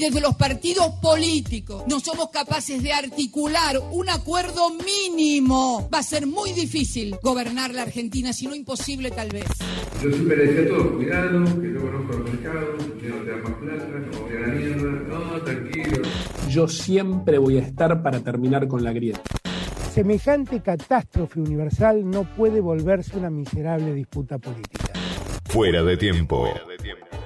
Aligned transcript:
desde 0.00 0.20
los 0.20 0.34
partidos 0.34 0.86
políticos 1.02 1.84
no 1.86 2.00
somos 2.00 2.30
capaces 2.30 2.82
de 2.82 2.92
articular 2.92 3.78
un 3.92 4.08
acuerdo 4.08 4.70
mínimo, 4.70 5.88
va 5.92 5.98
a 5.98 6.02
ser 6.02 6.26
muy 6.26 6.52
difícil 6.52 7.16
gobernar 7.22 7.74
la 7.74 7.82
Argentina, 7.82 8.32
si 8.32 8.46
no 8.46 8.54
imposible 8.54 9.10
tal 9.10 9.28
vez. 9.28 9.46
Yo 10.02 10.10
siempre 10.10 10.36
le 10.36 10.46
decía 10.46 10.62
a 10.62 10.78
todos, 10.78 10.92
cuidado, 10.96 11.44
que 11.60 11.72
yo 11.72 11.80
conozco 11.80 12.12
los 12.14 12.32
mercados, 12.32 12.84
que 13.00 13.08
no 13.08 13.16
te 13.16 13.30
da 13.30 13.36
más 13.36 13.52
plata, 13.52 13.84
no 13.84 14.20
voy 14.22 14.36
a 14.36 14.40
la 14.40 14.46
mierda, 14.46 14.90
no, 15.08 15.42
tranquilo. 15.42 16.02
Yo 16.48 16.66
siempre 16.66 17.38
voy 17.38 17.58
a 17.58 17.60
estar 17.60 18.02
para 18.02 18.20
terminar 18.20 18.66
con 18.68 18.82
la 18.82 18.92
grieta. 18.92 19.20
Semejante 19.92 20.62
catástrofe 20.62 21.40
universal 21.40 22.08
no 22.08 22.24
puede 22.24 22.60
volverse 22.60 23.18
una 23.18 23.28
miserable 23.28 23.92
disputa 23.92 24.38
política. 24.38 24.92
Fuera 25.44 25.82
de 25.82 25.96
tiempo. 25.96 26.48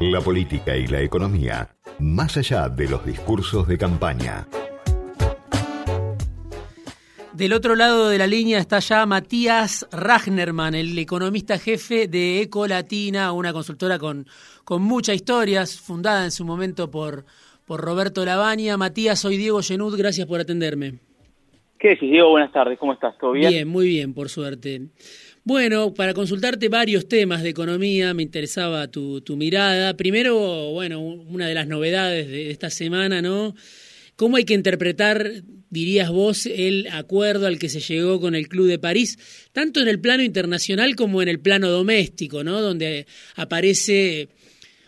La 0.01 0.21
política 0.21 0.77
y 0.77 0.89
la 0.89 1.01
economía, 1.03 1.69
más 1.99 2.37
allá 2.37 2.69
de 2.69 2.89
los 2.89 3.05
discursos 3.05 3.67
de 3.69 3.79
campaña. 3.79 4.47
Del 7.33 7.53
otro 7.53 7.75
lado 7.75 8.11
de 8.11 8.19
la 8.19 8.29
línea 8.29 8.61
está 8.61 8.79
ya 8.79 9.05
Matías 9.07 9.89
Ragnerman, 9.91 10.77
el 10.77 10.97
economista 10.97 11.59
jefe 11.59 12.07
de 12.07 12.43
Ecolatina, 12.43 13.33
una 13.33 13.53
consultora 13.53 13.99
con, 13.99 14.27
con 14.65 14.83
muchas 14.83 15.17
historias, 15.17 15.81
fundada 15.81 16.25
en 16.25 16.31
su 16.31 16.45
momento 16.45 16.93
por, 16.93 17.25
por 17.67 17.81
Roberto 17.81 18.25
Lavagna. 18.25 18.77
Matías, 18.77 19.19
soy 19.19 19.37
Diego 19.37 19.63
Genud, 19.63 19.99
gracias 19.99 20.29
por 20.29 20.39
atenderme. 20.39 21.01
¿Qué 21.77 21.89
decís, 21.89 22.11
Diego? 22.11 22.31
Buenas 22.31 22.53
tardes, 22.53 22.79
¿cómo 22.79 22.93
estás? 22.93 23.19
¿Todo 23.19 23.33
bien? 23.33 23.51
Bien, 23.51 23.69
muy 23.69 23.89
bien, 23.89 24.15
por 24.15 24.29
suerte. 24.29 24.83
Bueno, 25.47 25.93
para 25.93 26.15
consultarte 26.15 26.71
varios 26.71 27.07
temas 27.07 27.43
de 27.43 27.51
economía, 27.51 28.15
me 28.15 28.23
interesaba 28.23 28.89
tu, 28.89 29.23
mirada. 29.37 29.95
Primero, 29.95 30.71
bueno, 30.73 31.01
una 31.01 31.47
de 31.47 31.53
las 31.53 31.67
novedades 31.67 32.29
de 32.29 32.51
esta 32.51 32.71
semana, 32.71 33.21
¿no? 33.21 33.55
¿Cómo 34.17 34.39
hay 34.39 34.45
que 34.45 34.55
interpretar, 34.55 35.43
dirías 35.69 36.09
vos, 36.09 36.47
el 36.47 36.89
acuerdo 36.91 37.47
al 37.47 37.59
que 37.59 37.69
se 37.69 37.81
llegó 37.81 38.23
con 38.23 38.35
el 38.35 38.49
Club 38.49 38.69
de 38.69 38.79
París, 38.79 39.19
tanto 39.53 39.83
en 39.83 39.89
el 39.89 40.01
plano 40.01 40.23
internacional 40.23 40.97
como 40.97 41.21
en 41.21 41.29
el 41.29 41.41
plano 41.41 41.69
doméstico, 41.69 42.43
¿no? 42.43 42.63
Donde 42.63 43.07
aparece 43.35 44.31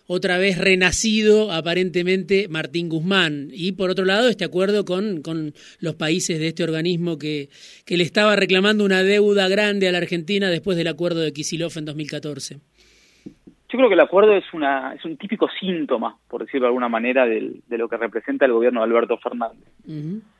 otra 0.06 0.38
vez 0.38 0.58
renacido 0.58 1.52
aparentemente 1.52 2.48
Martín 2.48 2.88
Guzmán. 2.88 3.48
Y 3.52 3.72
por 3.72 3.90
otro 3.90 4.04
lado, 4.04 4.28
este 4.28 4.44
acuerdo 4.44 4.84
con, 4.84 5.22
con 5.22 5.52
los 5.80 5.94
países 5.94 6.38
de 6.38 6.48
este 6.48 6.64
organismo 6.64 7.18
que, 7.18 7.48
que 7.84 7.96
le 7.96 8.04
estaba 8.04 8.36
reclamando 8.36 8.84
una 8.84 9.02
deuda 9.02 9.48
grande 9.48 9.88
a 9.88 9.92
la 9.92 9.98
Argentina 9.98 10.50
después 10.50 10.76
del 10.76 10.88
acuerdo 10.88 11.20
de 11.20 11.32
Kisilov 11.32 11.72
en 11.76 11.84
2014. 11.84 12.56
Yo 13.68 13.78
creo 13.78 13.88
que 13.88 13.94
el 13.94 14.00
acuerdo 14.00 14.32
es, 14.32 14.44
una, 14.54 14.94
es 14.94 15.04
un 15.04 15.16
típico 15.16 15.48
síntoma, 15.58 16.16
por 16.28 16.42
decirlo 16.44 16.66
de 16.66 16.68
alguna 16.68 16.88
manera, 16.88 17.26
del, 17.26 17.62
de 17.66 17.78
lo 17.78 17.88
que 17.88 17.96
representa 17.96 18.44
el 18.44 18.52
gobierno 18.52 18.80
de 18.80 18.86
Alberto 18.86 19.18
Fernández. 19.18 19.68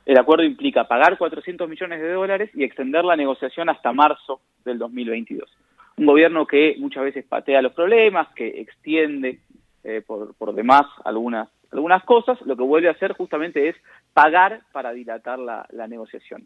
El 0.05 0.17
acuerdo 0.17 0.45
implica 0.45 0.87
pagar 0.87 1.17
400 1.17 1.67
millones 1.67 2.01
de 2.01 2.13
dólares 2.13 2.49
y 2.53 2.63
extender 2.63 3.03
la 3.03 3.17
negociación 3.17 3.67
hasta 3.69 3.91
marzo 3.91 4.39
del 4.63 4.77
2022. 4.77 5.49
Un 5.97 6.05
gobierno 6.05 6.45
que 6.47 6.75
muchas 6.79 7.03
veces 7.03 7.25
patea 7.25 7.61
los 7.61 7.73
problemas, 7.73 8.29
que 8.33 8.47
extiende 8.61 9.39
eh, 9.83 10.01
por, 10.05 10.53
demás 10.53 10.85
algunas, 11.05 11.49
algunas 11.71 12.03
cosas, 12.03 12.41
lo 12.41 12.55
que 12.55 12.63
vuelve 12.63 12.87
a 12.87 12.91
hacer 12.91 13.13
justamente 13.13 13.69
es 13.69 13.75
pagar 14.13 14.61
para 14.71 14.91
dilatar 14.91 15.39
la, 15.39 15.65
la 15.71 15.87
negociación. 15.87 16.45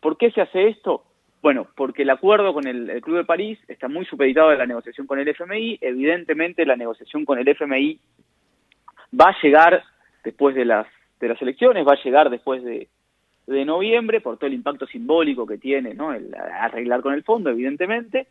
¿Por 0.00 0.16
qué 0.16 0.30
se 0.30 0.40
hace 0.40 0.68
esto? 0.68 1.04
Bueno, 1.42 1.66
porque 1.74 2.02
el 2.02 2.10
acuerdo 2.10 2.52
con 2.52 2.66
el, 2.66 2.90
el, 2.90 3.00
Club 3.00 3.18
de 3.18 3.24
París 3.24 3.58
está 3.68 3.88
muy 3.88 4.04
supeditado 4.04 4.50
a 4.50 4.56
la 4.56 4.66
negociación 4.66 5.06
con 5.06 5.18
el 5.18 5.28
FMI. 5.28 5.78
Evidentemente, 5.80 6.66
la 6.66 6.76
negociación 6.76 7.24
con 7.24 7.38
el 7.38 7.48
FMI 7.48 7.98
va 9.18 9.30
a 9.30 9.36
llegar 9.42 9.82
después 10.22 10.54
de 10.54 10.64
las, 10.64 10.86
de 11.18 11.28
las 11.28 11.40
elecciones, 11.40 11.86
va 11.86 11.94
a 11.94 12.02
llegar 12.02 12.28
después 12.28 12.62
de, 12.62 12.88
de 13.46 13.64
noviembre, 13.64 14.20
por 14.20 14.36
todo 14.36 14.46
el 14.46 14.54
impacto 14.54 14.86
simbólico 14.86 15.46
que 15.46 15.58
tiene, 15.58 15.94
¿no? 15.94 16.12
El 16.12 16.34
arreglar 16.34 17.00
con 17.00 17.14
el 17.14 17.24
fondo, 17.24 17.50
evidentemente. 17.50 18.26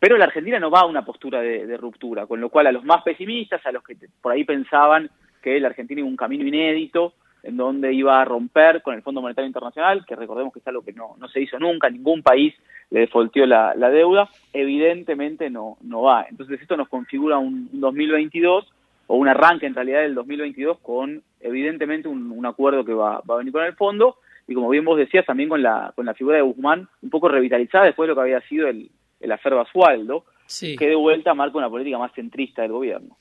Pero 0.00 0.16
la 0.16 0.24
Argentina 0.24 0.58
no 0.58 0.70
va 0.70 0.80
a 0.80 0.86
una 0.86 1.04
postura 1.04 1.42
de, 1.42 1.76
ruptura, 1.76 2.26
con 2.26 2.40
lo 2.40 2.48
cual 2.48 2.66
a 2.66 2.72
los 2.72 2.84
más 2.84 3.02
pesimistas, 3.02 3.64
a 3.66 3.70
los 3.70 3.84
que 3.84 3.96
por 4.22 4.32
ahí 4.32 4.44
pensaban 4.44 5.10
que 5.42 5.60
la 5.60 5.68
Argentina 5.68 6.00
iba 6.00 6.08
un 6.08 6.16
camino 6.16 6.46
inédito, 6.46 7.12
en 7.42 7.58
donde 7.58 7.92
iba 7.92 8.18
a 8.18 8.24
romper 8.24 8.80
con 8.80 8.94
el 8.94 9.02
Fondo 9.02 9.20
Monetario 9.20 9.46
Internacional, 9.46 10.06
que 10.06 10.16
recordemos 10.16 10.54
que 10.54 10.60
es 10.60 10.66
algo 10.66 10.82
que 10.82 10.94
no, 10.94 11.16
se 11.30 11.42
hizo 11.42 11.58
nunca, 11.58 11.90
ningún 11.90 12.22
país 12.22 12.54
le 12.90 13.00
defaultió 13.00 13.44
la, 13.44 13.74
deuda, 13.74 14.30
evidentemente 14.54 15.50
no, 15.50 15.76
no 15.82 16.02
va. 16.02 16.24
Entonces 16.28 16.62
esto 16.62 16.78
nos 16.78 16.88
configura 16.88 17.36
un, 17.36 17.68
un 17.70 17.80
2022 17.80 18.72
o 19.06 19.16
un 19.16 19.28
arranque 19.28 19.66
en 19.66 19.74
realidad 19.74 20.00
del 20.00 20.14
2022 20.14 20.78
con 20.78 21.22
evidentemente 21.40 22.08
un, 22.08 22.32
un 22.32 22.46
acuerdo 22.46 22.86
que 22.86 22.94
va, 22.94 23.20
va, 23.28 23.34
a 23.34 23.38
venir 23.38 23.52
con 23.52 23.64
el 23.64 23.74
fondo 23.74 24.16
y 24.48 24.54
como 24.54 24.70
bien 24.70 24.84
vos 24.84 24.98
decías 24.98 25.26
también 25.26 25.50
con 25.50 25.62
la, 25.62 25.92
con 25.94 26.06
la 26.06 26.14
figura 26.14 26.36
de 26.36 26.42
Guzmán 26.42 26.88
un 27.02 27.10
poco 27.10 27.28
revitalizada 27.28 27.84
después 27.84 28.06
de 28.06 28.08
lo 28.08 28.14
que 28.14 28.22
había 28.22 28.40
sido 28.42 28.66
el, 28.66 28.90
el 29.20 29.32
afer 29.32 29.54
Basualdo, 29.54 30.24
sí. 30.46 30.76
que 30.76 30.86
de 30.86 30.96
vuelta 30.96 31.34
marca 31.34 31.58
una 31.58 31.70
política 31.70 31.98
más 31.98 32.12
centrista 32.14 32.62
del 32.62 32.72
gobierno. 32.72 33.16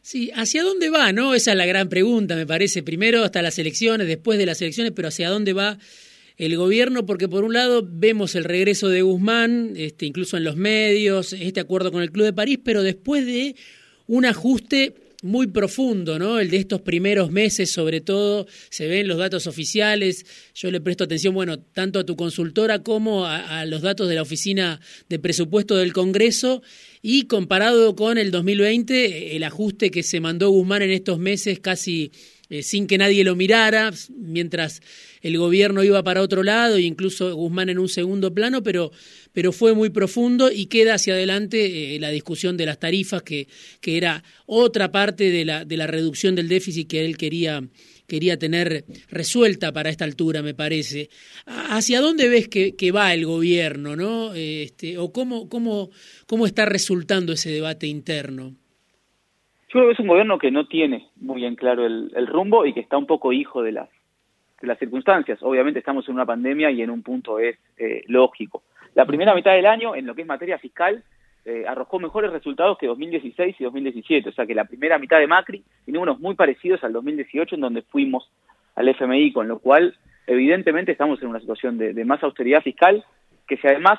Sí, 0.00 0.30
¿hacia 0.34 0.62
dónde 0.62 0.90
va? 0.90 1.12
no 1.12 1.34
Esa 1.34 1.50
es 1.50 1.56
la 1.56 1.66
gran 1.66 1.88
pregunta, 1.88 2.36
me 2.36 2.46
parece. 2.46 2.82
Primero 2.82 3.24
hasta 3.24 3.42
las 3.42 3.58
elecciones, 3.58 4.06
después 4.06 4.38
de 4.38 4.46
las 4.46 4.62
elecciones, 4.62 4.92
pero 4.94 5.08
¿hacia 5.08 5.28
dónde 5.28 5.52
va 5.52 5.76
el 6.36 6.56
gobierno? 6.56 7.04
Porque 7.04 7.28
por 7.28 7.44
un 7.44 7.52
lado 7.52 7.82
vemos 7.84 8.34
el 8.34 8.44
regreso 8.44 8.88
de 8.88 9.02
Guzmán, 9.02 9.72
este, 9.76 10.06
incluso 10.06 10.36
en 10.36 10.44
los 10.44 10.56
medios, 10.56 11.32
este 11.32 11.60
acuerdo 11.60 11.90
con 11.92 12.02
el 12.02 12.12
Club 12.12 12.26
de 12.26 12.32
París, 12.32 12.58
pero 12.64 12.82
después 12.82 13.26
de 13.26 13.56
un 14.06 14.24
ajuste 14.24 14.94
muy 15.22 15.48
profundo, 15.48 16.18
¿no? 16.18 16.38
El 16.38 16.50
de 16.50 16.58
estos 16.58 16.80
primeros 16.80 17.32
meses, 17.32 17.70
sobre 17.70 18.00
todo, 18.00 18.46
se 18.70 18.86
ven 18.86 19.08
los 19.08 19.18
datos 19.18 19.46
oficiales. 19.46 20.24
Yo 20.54 20.70
le 20.70 20.80
presto 20.80 21.04
atención, 21.04 21.34
bueno, 21.34 21.58
tanto 21.58 21.98
a 21.98 22.06
tu 22.06 22.14
consultora 22.16 22.82
como 22.82 23.26
a, 23.26 23.60
a, 23.60 23.66
los 23.66 23.82
datos 23.82 24.08
de 24.08 24.14
la 24.14 24.22
Oficina 24.22 24.80
de 25.08 25.18
Presupuesto 25.18 25.76
del 25.76 25.92
Congreso. 25.92 26.62
Y 27.02 27.24
comparado 27.24 27.96
con 27.96 28.16
el 28.18 28.30
2020, 28.30 29.36
el 29.36 29.44
ajuste 29.44 29.90
que 29.90 30.02
se 30.02 30.20
mandó 30.20 30.50
Guzmán 30.50 30.82
en 30.82 30.90
estos 30.90 31.18
meses 31.18 31.58
casi 31.58 32.12
eh, 32.50 32.62
sin 32.62 32.86
que 32.86 32.96
nadie 32.96 33.24
lo 33.24 33.36
mirara, 33.36 33.92
mientras 34.16 34.80
el 35.20 35.36
gobierno 35.36 35.84
iba 35.84 36.02
para 36.02 36.22
otro 36.22 36.42
lado 36.42 36.76
e 36.76 36.82
incluso 36.82 37.34
Guzmán 37.34 37.68
en 37.68 37.78
un 37.78 37.88
segundo 37.88 38.32
plano, 38.32 38.62
pero, 38.62 38.90
pero 39.32 39.52
fue 39.52 39.74
muy 39.74 39.90
profundo 39.90 40.50
y 40.50 40.66
queda 40.66 40.94
hacia 40.94 41.14
adelante 41.14 41.96
eh, 41.96 42.00
la 42.00 42.10
discusión 42.10 42.56
de 42.56 42.66
las 42.66 42.78
tarifas, 42.78 43.22
que, 43.22 43.48
que 43.80 43.96
era 43.98 44.24
otra 44.46 44.90
parte 44.90 45.30
de 45.30 45.44
la, 45.44 45.64
de 45.64 45.76
la 45.76 45.86
reducción 45.86 46.34
del 46.34 46.48
déficit 46.48 46.88
que 46.88 47.04
él 47.04 47.18
quería, 47.18 47.62
quería 48.06 48.38
tener 48.38 48.86
resuelta 49.10 49.72
para 49.72 49.90
esta 49.90 50.04
altura, 50.04 50.42
me 50.42 50.54
parece. 50.54 51.10
¿Hacia 51.44 52.00
dónde 52.00 52.28
ves 52.28 52.48
que, 52.48 52.74
que 52.76 52.92
va 52.92 53.12
el 53.12 53.26
gobierno, 53.26 53.94
no? 53.94 54.32
Este, 54.34 54.96
o 54.96 55.12
cómo, 55.12 55.48
cómo, 55.48 55.90
cómo 56.26 56.46
está 56.46 56.64
resultando 56.64 57.34
ese 57.34 57.50
debate 57.50 57.86
interno? 57.86 58.56
Yo 59.68 59.80
creo 59.80 59.86
que 59.86 59.92
es 59.92 60.00
un 60.00 60.06
gobierno 60.06 60.38
que 60.38 60.50
no 60.50 60.66
tiene 60.66 61.08
muy 61.16 61.42
bien 61.42 61.54
claro 61.54 61.84
el, 61.84 62.26
rumbo 62.26 62.64
y 62.64 62.72
que 62.72 62.80
está 62.80 62.96
un 62.96 63.06
poco 63.06 63.34
hijo 63.34 63.62
de 63.62 63.72
las, 63.72 63.90
de 64.62 64.66
las 64.66 64.78
circunstancias. 64.78 65.38
Obviamente 65.42 65.78
estamos 65.78 66.08
en 66.08 66.14
una 66.14 66.24
pandemia 66.24 66.70
y 66.70 66.80
en 66.80 66.88
un 66.90 67.02
punto 67.02 67.38
es 67.38 67.58
eh, 67.76 68.02
lógico. 68.06 68.62
La 68.94 69.04
primera 69.04 69.34
mitad 69.34 69.52
del 69.52 69.66
año, 69.66 69.94
en 69.94 70.06
lo 70.06 70.14
que 70.14 70.22
es 70.22 70.26
materia 70.26 70.58
fiscal, 70.58 71.04
eh, 71.44 71.64
arrojó 71.68 71.98
mejores 71.98 72.32
resultados 72.32 72.78
que 72.78 72.86
2016 72.86 73.56
y 73.58 73.64
2017. 73.64 74.30
O 74.30 74.32
sea 74.32 74.46
que 74.46 74.54
la 74.54 74.64
primera 74.64 74.98
mitad 74.98 75.18
de 75.18 75.26
Macri 75.26 75.62
tiene 75.84 75.98
unos 75.98 76.18
muy 76.18 76.34
parecidos 76.34 76.82
al 76.82 76.94
2018, 76.94 77.56
en 77.56 77.60
donde 77.60 77.82
fuimos 77.82 78.30
al 78.74 78.88
FMI, 78.88 79.32
con 79.32 79.48
lo 79.48 79.58
cual, 79.58 79.94
evidentemente, 80.26 80.92
estamos 80.92 81.20
en 81.20 81.28
una 81.28 81.40
situación 81.40 81.76
de, 81.76 81.92
de 81.92 82.04
más 82.06 82.22
austeridad 82.22 82.62
fiscal, 82.62 83.04
que 83.46 83.58
si 83.58 83.66
además 83.66 83.98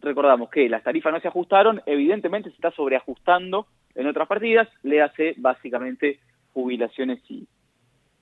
recordamos 0.00 0.50
que 0.50 0.68
las 0.68 0.82
tarifas 0.82 1.12
no 1.12 1.20
se 1.20 1.28
ajustaron, 1.28 1.80
evidentemente 1.86 2.50
se 2.50 2.56
está 2.56 2.70
sobreajustando 2.72 3.66
en 3.94 4.06
otras 4.06 4.28
partidas, 4.28 4.68
le 4.82 5.00
hace 5.02 5.34
básicamente 5.36 6.18
jubilaciones 6.52 7.20
y, 7.28 7.46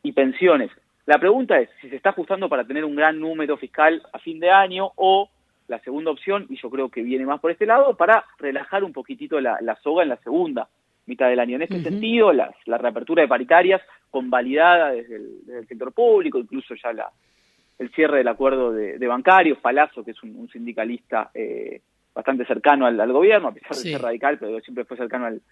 y 0.02 0.12
pensiones. 0.12 0.70
La 1.06 1.18
pregunta 1.18 1.58
es 1.58 1.68
si 1.80 1.88
se 1.88 1.96
está 1.96 2.10
ajustando 2.10 2.48
para 2.48 2.64
tener 2.64 2.84
un 2.84 2.94
gran 2.94 3.18
número 3.18 3.56
fiscal 3.56 4.02
a 4.12 4.18
fin 4.18 4.40
de 4.40 4.50
año 4.50 4.92
o 4.96 5.28
la 5.68 5.78
segunda 5.80 6.10
opción, 6.10 6.46
y 6.50 6.56
yo 6.56 6.68
creo 6.68 6.90
que 6.90 7.02
viene 7.02 7.24
más 7.24 7.40
por 7.40 7.50
este 7.50 7.66
lado, 7.66 7.96
para 7.96 8.24
relajar 8.38 8.84
un 8.84 8.92
poquitito 8.92 9.40
la, 9.40 9.58
la 9.62 9.76
soga 9.76 10.02
en 10.02 10.10
la 10.10 10.16
segunda 10.18 10.68
mitad 11.06 11.28
del 11.28 11.40
año. 11.40 11.56
En 11.56 11.62
este 11.62 11.76
uh 11.76 11.78
-huh. 11.78 11.84
sentido, 11.84 12.32
las, 12.32 12.54
la 12.66 12.78
reapertura 12.78 13.22
de 13.22 13.28
paritarias 13.28 13.80
convalidada 14.10 14.92
desde 14.92 15.16
el, 15.16 15.44
desde 15.46 15.60
el 15.60 15.66
sector 15.66 15.92
público, 15.92 16.38
incluso 16.38 16.74
ya 16.74 16.92
la, 16.92 17.10
el 17.78 17.90
cierre 17.92 18.18
del 18.18 18.28
acuerdo 18.28 18.72
de, 18.72 18.98
de 18.98 19.06
bancarios, 19.06 19.58
Palazzo, 19.58 20.04
que 20.04 20.12
es 20.12 20.22
un, 20.22 20.36
un 20.36 20.48
sindicalista 20.48 21.30
eh, 21.34 21.82
bastante 22.14 22.44
cercano 22.46 22.86
al, 22.86 23.00
al, 23.00 23.12
gobierno, 23.12 23.48
a 23.48 23.54
pesar 23.54 23.74
sí. 23.74 23.88
de 23.88 23.94
ser 23.94 24.02
radical, 24.02 24.38
pero 24.38 24.60
siempre 24.60 24.84
fue 24.84 24.96
cercano 24.96 25.26
al, 25.26 25.42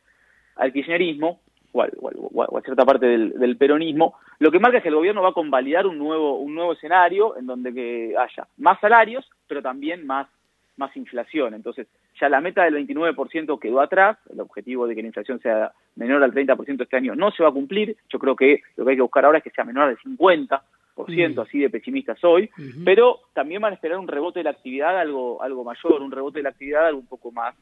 al 0.57 0.73
kirchnerismo, 0.73 1.41
o, 1.73 1.83
al, 1.83 1.93
o, 2.01 2.09
al, 2.09 2.15
o, 2.17 2.59
a 2.59 2.63
cierta 2.63 2.85
parte 2.85 3.07
del, 3.07 3.33
del, 3.39 3.57
peronismo, 3.57 4.15
lo 4.39 4.51
que 4.51 4.61
marca 4.61 4.79
es 4.79 4.83
que 4.83 4.91
el 4.91 4.95
gobierno 4.95 5.23
va 5.23 5.31
a 5.31 5.35
convalidar 5.35 5.87
un 5.87 5.99
nuevo, 5.99 6.39
un 6.39 6.55
nuevo 6.55 6.75
escenario 6.75 7.37
en 7.37 7.47
donde 7.47 7.73
que 7.73 8.15
haya 8.17 8.47
más 8.59 8.79
salarios, 8.81 9.29
pero 9.49 9.63
también 9.63 10.07
más, 10.07 10.29
más 10.77 10.97
inflación. 10.97 11.55
Entonces, 11.55 11.89
ya 12.21 12.29
la 12.29 12.41
meta 12.41 12.65
del 12.65 12.75
29% 12.87 13.59
quedó 13.59 13.81
atrás, 13.81 14.19
el 14.31 14.41
objetivo 14.41 14.87
de 14.87 14.95
que 14.95 15.03
la 15.03 15.09
inflación 15.09 15.41
sea 15.41 15.73
menor 15.97 16.23
al 16.23 16.33
30% 16.33 16.83
este 16.83 16.97
año 16.97 17.15
no 17.15 17.31
se 17.31 17.43
va 17.43 17.49
a 17.49 17.53
cumplir, 17.53 17.97
yo 18.09 18.19
creo 18.19 18.37
que 18.37 18.63
lo 18.77 18.85
que 18.85 18.91
hay 18.91 18.97
que 18.97 19.03
buscar 19.03 19.25
ahora 19.25 19.39
es 19.39 19.45
que 19.45 19.51
sea 19.51 19.65
menor 19.65 19.89
al 19.89 19.99
50%, 19.99 20.61
mm. 20.97 21.41
así 21.41 21.59
de 21.61 21.71
pesimistas 21.71 22.23
hoy, 22.25 22.51
pero 22.85 23.21
también 23.33 23.61
van 23.61 23.73
a 23.73 23.75
esperar 23.75 23.99
un 23.99 24.09
rebote 24.09 24.41
de 24.41 24.45
la 24.45 24.51
actividad 24.51 24.99
algo, 24.99 25.43
algo 25.43 25.65
mayor, 25.65 26.03
un 26.03 26.11
rebote 26.11 26.39
de 26.39 26.45
la 26.45 26.51
actividad 26.51 26.87
algo 26.87 27.01
un 27.01 27.07
poco 27.07 27.31
más 27.31 27.55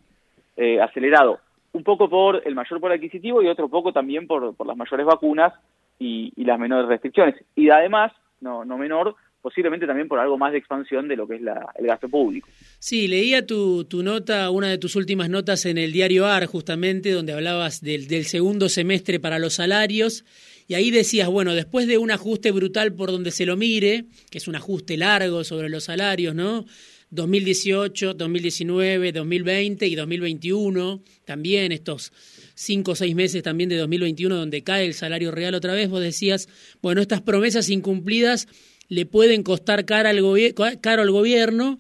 eh, 0.57 0.81
acelerado, 0.81 1.41
un 1.73 1.85
poco 1.85 2.09
por 2.09 2.43
el 2.45 2.55
mayor 2.55 2.81
por 2.81 2.93
adquisitivo 2.93 3.43
y 3.43 3.49
otro 3.49 3.69
poco 3.69 3.93
también 3.93 4.27
por, 4.27 4.55
por 4.55 4.67
las 4.67 4.77
mayores 4.77 5.07
vacunas 5.07 5.53
y, 5.99 6.33
y 6.37 6.45
las 6.45 6.59
menores 6.59 6.89
restricciones. 6.89 7.37
Y 7.55 7.71
además, 7.71 8.13
no, 8.41 8.65
no 8.65 8.77
menor, 8.79 9.15
posiblemente 9.41 9.87
también 9.87 10.09
por 10.09 10.19
algo 10.19 10.37
más 10.39 10.53
de 10.53 10.59
expansión 10.59 11.09
de 11.09 11.17
lo 11.17 11.27
que 11.27 11.37
es 11.37 11.43
la, 11.43 11.73
el 11.77 11.87
gasto 11.87 12.09
público. 12.09 12.49
Sí, 12.79 13.09
leía 13.09 13.47
tu, 13.47 13.85
tu 13.85 14.03
nota, 14.03 14.51
una 14.51 14.69
de 14.69 14.79
tus 14.79 14.97
últimas 14.97 15.31
notas 15.31 15.67
en 15.67 15.79
el 15.79 15.93
diario 15.93 16.27
AR, 16.27 16.47
justamente, 16.47 17.11
donde 17.11 17.33
hablabas 17.33 17.81
del, 17.81 18.07
del 18.09 18.25
segundo 18.25 18.69
semestre 18.69 19.21
para 19.21 19.39
los 19.39 19.55
salarios, 19.55 20.25
y 20.69 20.75
ahí 20.75 20.91
decías, 20.91 21.29
bueno, 21.29 21.55
después 21.55 21.89
de 21.89 21.99
un 21.99 22.11
ajuste 22.11 22.53
brutal 22.53 22.93
por 22.93 23.11
donde 23.11 23.33
se 23.33 23.45
lo 23.45 23.57
mire, 23.57 24.05
que 24.31 24.39
es 24.39 24.47
un 24.47 24.55
ajuste 24.55 24.97
largo 24.97 25.43
sobre 25.43 25.69
los 25.69 25.85
salarios, 25.85 26.35
¿no? 26.35 26.65
2018, 27.11 28.15
2019, 28.15 29.13
2020 29.13 29.87
y 29.87 29.95
2021, 29.97 31.03
también 31.25 31.73
estos 31.73 32.13
cinco 32.55 32.93
o 32.93 32.95
seis 32.95 33.15
meses 33.15 33.43
también 33.43 33.69
de 33.69 33.77
2021 33.79 34.37
donde 34.37 34.63
cae 34.63 34.87
el 34.87 34.95
salario 34.95 35.33
real 35.33 35.55
otra 35.55 35.73
vez, 35.73 35.89
vos 35.89 36.01
decías, 36.01 36.49
bueno, 36.83 37.01
estas 37.01 37.21
promesas 37.21 37.69
incumplidas 37.69 38.47
le 38.91 39.07
pueden 39.07 39.43
costar 39.43 39.87
caro 39.87 40.09
al, 40.11 40.21
gobierno, 40.21 41.79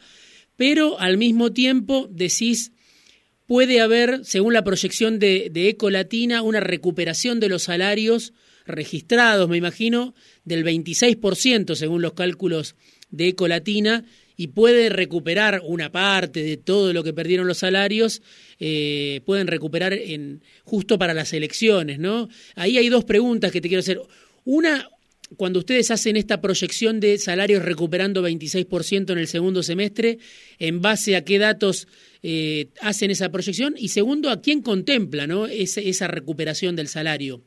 pero 0.56 0.98
al 0.98 1.18
mismo 1.18 1.52
tiempo 1.52 2.08
decís, 2.10 2.72
puede 3.46 3.80
haber, 3.80 4.24
según 4.24 4.54
la 4.54 4.64
proyección 4.64 5.18
de, 5.18 5.50
de 5.52 5.68
Ecolatina, 5.68 6.40
una 6.40 6.60
recuperación 6.60 7.40
de 7.40 7.48
los 7.50 7.64
salarios 7.64 8.32
registrados, 8.64 9.48
me 9.48 9.56
imagino, 9.56 10.14
del 10.44 10.64
26%, 10.64 11.74
según 11.74 12.00
los 12.00 12.12
cálculos 12.14 12.76
de 13.10 13.28
Ecolatina, 13.28 14.04
y 14.36 14.46
puede 14.46 14.88
recuperar 14.88 15.60
una 15.64 15.92
parte 15.92 16.42
de 16.42 16.56
todo 16.56 16.92
lo 16.94 17.02
que 17.04 17.12
perdieron 17.12 17.46
los 17.46 17.58
salarios, 17.58 18.22
eh, 18.58 19.20
pueden 19.26 19.48
recuperar 19.48 19.92
en, 19.92 20.42
justo 20.64 20.96
para 20.96 21.12
las 21.12 21.32
elecciones, 21.32 21.98
¿no? 21.98 22.28
Ahí 22.54 22.78
hay 22.78 22.88
dos 22.88 23.04
preguntas 23.04 23.52
que 23.52 23.60
te 23.60 23.68
quiero 23.68 23.80
hacer. 23.80 24.00
Una, 24.44 24.88
cuando 25.36 25.60
ustedes 25.60 25.90
hacen 25.90 26.16
esta 26.16 26.40
proyección 26.40 27.00
de 27.00 27.18
salarios 27.18 27.64
recuperando 27.64 28.22
26% 28.22 29.12
en 29.12 29.18
el 29.18 29.26
segundo 29.26 29.62
semestre, 29.62 30.18
¿en 30.58 30.80
base 30.80 31.16
a 31.16 31.24
qué 31.24 31.38
datos 31.38 31.86
eh, 32.22 32.68
hacen 32.80 33.10
esa 33.10 33.30
proyección? 33.30 33.74
Y 33.76 33.88
segundo, 33.88 34.30
¿a 34.30 34.40
quién 34.40 34.62
contempla 34.62 35.26
¿no? 35.26 35.46
esa 35.46 36.08
recuperación 36.08 36.76
del 36.76 36.88
salario? 36.88 37.42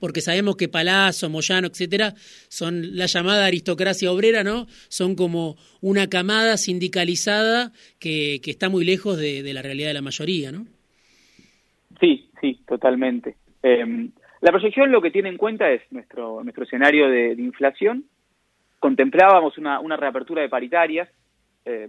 Porque 0.00 0.20
sabemos 0.20 0.56
que 0.56 0.68
Palazzo, 0.68 1.28
Moyano, 1.28 1.68
etcétera, 1.68 2.14
son 2.48 2.96
la 2.96 3.06
llamada 3.06 3.46
aristocracia 3.46 4.12
obrera, 4.12 4.44
¿no? 4.44 4.68
Son 4.88 5.16
como 5.16 5.56
una 5.80 6.08
camada 6.08 6.56
sindicalizada 6.56 7.72
que, 7.98 8.40
que 8.40 8.52
está 8.52 8.68
muy 8.68 8.84
lejos 8.84 9.18
de, 9.18 9.42
de, 9.42 9.52
la 9.52 9.62
realidad 9.62 9.88
de 9.88 9.94
la 9.94 10.02
mayoría, 10.02 10.52
¿no? 10.52 10.68
Sí, 12.00 12.30
sí, 12.40 12.60
totalmente. 12.68 13.34
Eh, 13.64 14.08
la 14.40 14.52
proyección 14.52 14.92
lo 14.92 15.02
que 15.02 15.10
tiene 15.10 15.28
en 15.28 15.36
cuenta 15.36 15.68
es 15.70 15.82
nuestro, 15.90 16.42
nuestro 16.42 16.64
escenario 16.64 17.08
de, 17.08 17.32
inflación. 17.32 18.04
Contemplábamos 18.78 19.58
una, 19.58 19.96
reapertura 19.96 20.42
de 20.42 20.48
paritarias 20.48 21.08
eh, 21.64 21.88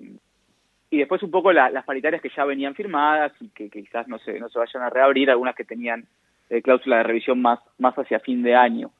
y 0.89 0.97
después 0.97 1.21
un 1.21 1.29
poco 1.29 1.51
la, 1.53 1.69
las 1.69 1.85
paritarias 1.85 2.21
que 2.21 2.31
ya 2.35 2.45
venían 2.45 2.73
firmadas 2.73 3.31
y 3.39 3.49
que, 3.49 3.69
quizás 3.69 4.07
no 4.07 4.17
se, 4.19 4.39
no 4.39 4.49
se 4.49 4.57
vayan 4.57 4.81
a 4.81 4.89
reabrir, 4.89 5.29
algunas 5.29 5.55
que 5.55 5.63
tenían 5.63 6.07
eh, 6.49 6.63
cláusula 6.63 6.97
de 6.97 7.03
revisión 7.03 7.39
más, 7.39 7.59
más 7.77 7.93
hacia 7.95 8.19
fin 8.19 8.41
de 8.41 8.55
año. 8.55 8.91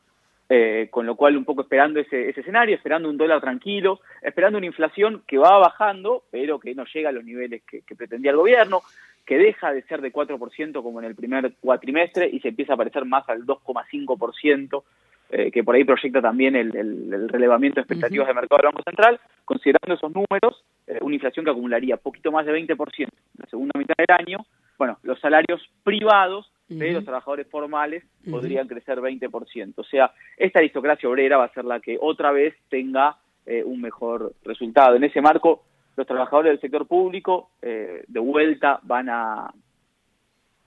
Eh, 0.51 0.87
con 0.89 1.05
lo 1.05 1.15
cual 1.15 1.37
un 1.37 1.45
poco 1.45 1.61
esperando 1.61 1.99
ese, 1.99 2.29
ese 2.29 2.41
escenario, 2.41 2.75
esperando 2.75 3.07
un 3.07 3.17
dólar 3.17 3.39
tranquilo, 3.39 3.99
esperando 4.19 4.57
una 4.57 4.65
inflación 4.65 5.21
que 5.27 5.37
va 5.37 5.59
bajando, 5.59 6.23
pero 6.31 6.59
que 6.59 6.73
no 6.73 6.85
llega 6.85 7.09
a 7.09 7.11
los 7.11 7.23
niveles 7.23 7.61
que 7.63 7.95
pretendía 7.95 8.31
el 8.31 8.37
gobierno, 8.37 8.81
que 9.29 9.37
deja 9.37 9.71
de 9.71 9.83
ser 9.83 10.01
de 10.01 10.11
4% 10.11 10.81
como 10.81 10.97
en 10.99 11.05
el 11.05 11.13
primer 11.13 11.53
cuatrimestre 11.61 12.27
y 12.33 12.39
se 12.39 12.47
empieza 12.47 12.73
a 12.73 12.77
parecer 12.77 13.05
más 13.05 13.29
al 13.29 13.45
2,5%, 13.45 14.83
eh, 15.29 15.51
que 15.51 15.63
por 15.63 15.75
ahí 15.75 15.83
proyecta 15.83 16.19
también 16.19 16.55
el, 16.55 16.75
el, 16.75 17.13
el 17.13 17.29
relevamiento 17.29 17.75
de 17.75 17.81
expectativas 17.81 18.25
uh 18.25 18.31
-huh. 18.31 18.33
de 18.33 18.41
mercado 18.41 18.57
del 18.57 18.71
Banco 18.71 18.81
Central, 18.81 19.19
considerando 19.45 19.93
esos 19.93 20.11
números, 20.11 20.65
eh, 20.87 20.97
una 21.01 21.13
inflación 21.13 21.45
que 21.45 21.51
acumularía 21.51 21.97
poquito 21.97 22.31
más 22.31 22.43
de 22.47 22.53
20% 22.53 23.01
en 23.01 23.09
la 23.37 23.45
segunda 23.45 23.77
mitad 23.77 23.93
del 23.99 24.17
año, 24.17 24.39
bueno, 24.79 24.97
los 25.03 25.19
salarios 25.19 25.61
privados 25.83 26.51
de 26.67 26.91
los 26.91 27.03
trabajadores 27.03 27.45
formales 27.51 28.03
uh 28.03 28.07
-huh. 28.07 28.31
podrían 28.31 28.67
crecer 28.67 28.99
20%. 28.99 29.73
O 29.75 29.83
sea, 29.83 30.11
esta 30.37 30.57
aristocracia 30.57 31.07
obrera 31.07 31.37
va 31.37 31.45
a 31.45 31.53
ser 31.53 31.65
la 31.65 31.79
que 31.79 31.99
otra 32.01 32.31
vez 32.31 32.55
tenga 32.67 33.17
eh, 33.45 33.63
un 33.63 33.79
mejor 33.79 34.33
resultado. 34.43 34.95
En 34.95 35.03
ese 35.03 35.21
marco, 35.21 35.65
los 35.99 36.07
trabajadores 36.07 36.53
del 36.53 36.61
sector 36.61 36.87
público 36.87 37.51
eh, 37.61 38.05
de 38.07 38.19
vuelta 38.19 38.79
van 38.83 39.09
a 39.09 39.53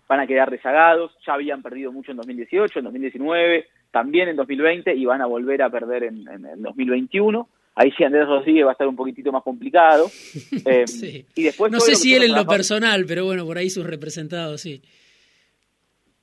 van 0.06 0.20
a 0.20 0.26
quedar 0.26 0.50
rezagados, 0.50 1.10
ya 1.26 1.32
habían 1.32 1.62
perdido 1.62 1.90
mucho 1.90 2.10
en 2.10 2.18
2018, 2.18 2.80
en 2.80 2.84
2019, 2.84 3.66
también 3.90 4.28
en 4.28 4.36
2020 4.36 4.94
y 4.94 5.06
van 5.06 5.22
a 5.22 5.26
volver 5.26 5.62
a 5.62 5.70
perder 5.70 6.04
en, 6.04 6.28
en, 6.28 6.44
en 6.44 6.62
2021. 6.62 7.48
Ahí 7.74 7.90
sí 7.96 8.04
Andrés 8.04 8.26
Rodríguez 8.26 8.66
va 8.66 8.70
a 8.70 8.72
estar 8.72 8.86
un 8.86 8.96
poquitito 8.96 9.32
más 9.32 9.42
complicado. 9.42 10.06
Eh, 10.66 10.86
sí. 10.86 11.24
y 11.34 11.44
después 11.44 11.72
no 11.72 11.80
sé 11.80 11.94
si 11.94 12.14
él 12.14 12.24
en 12.24 12.34
lo 12.34 12.46
personal, 12.46 13.06
pero 13.08 13.24
bueno, 13.24 13.46
por 13.46 13.56
ahí 13.56 13.70
sus 13.70 13.86
representados, 13.86 14.60
sí. 14.60 14.82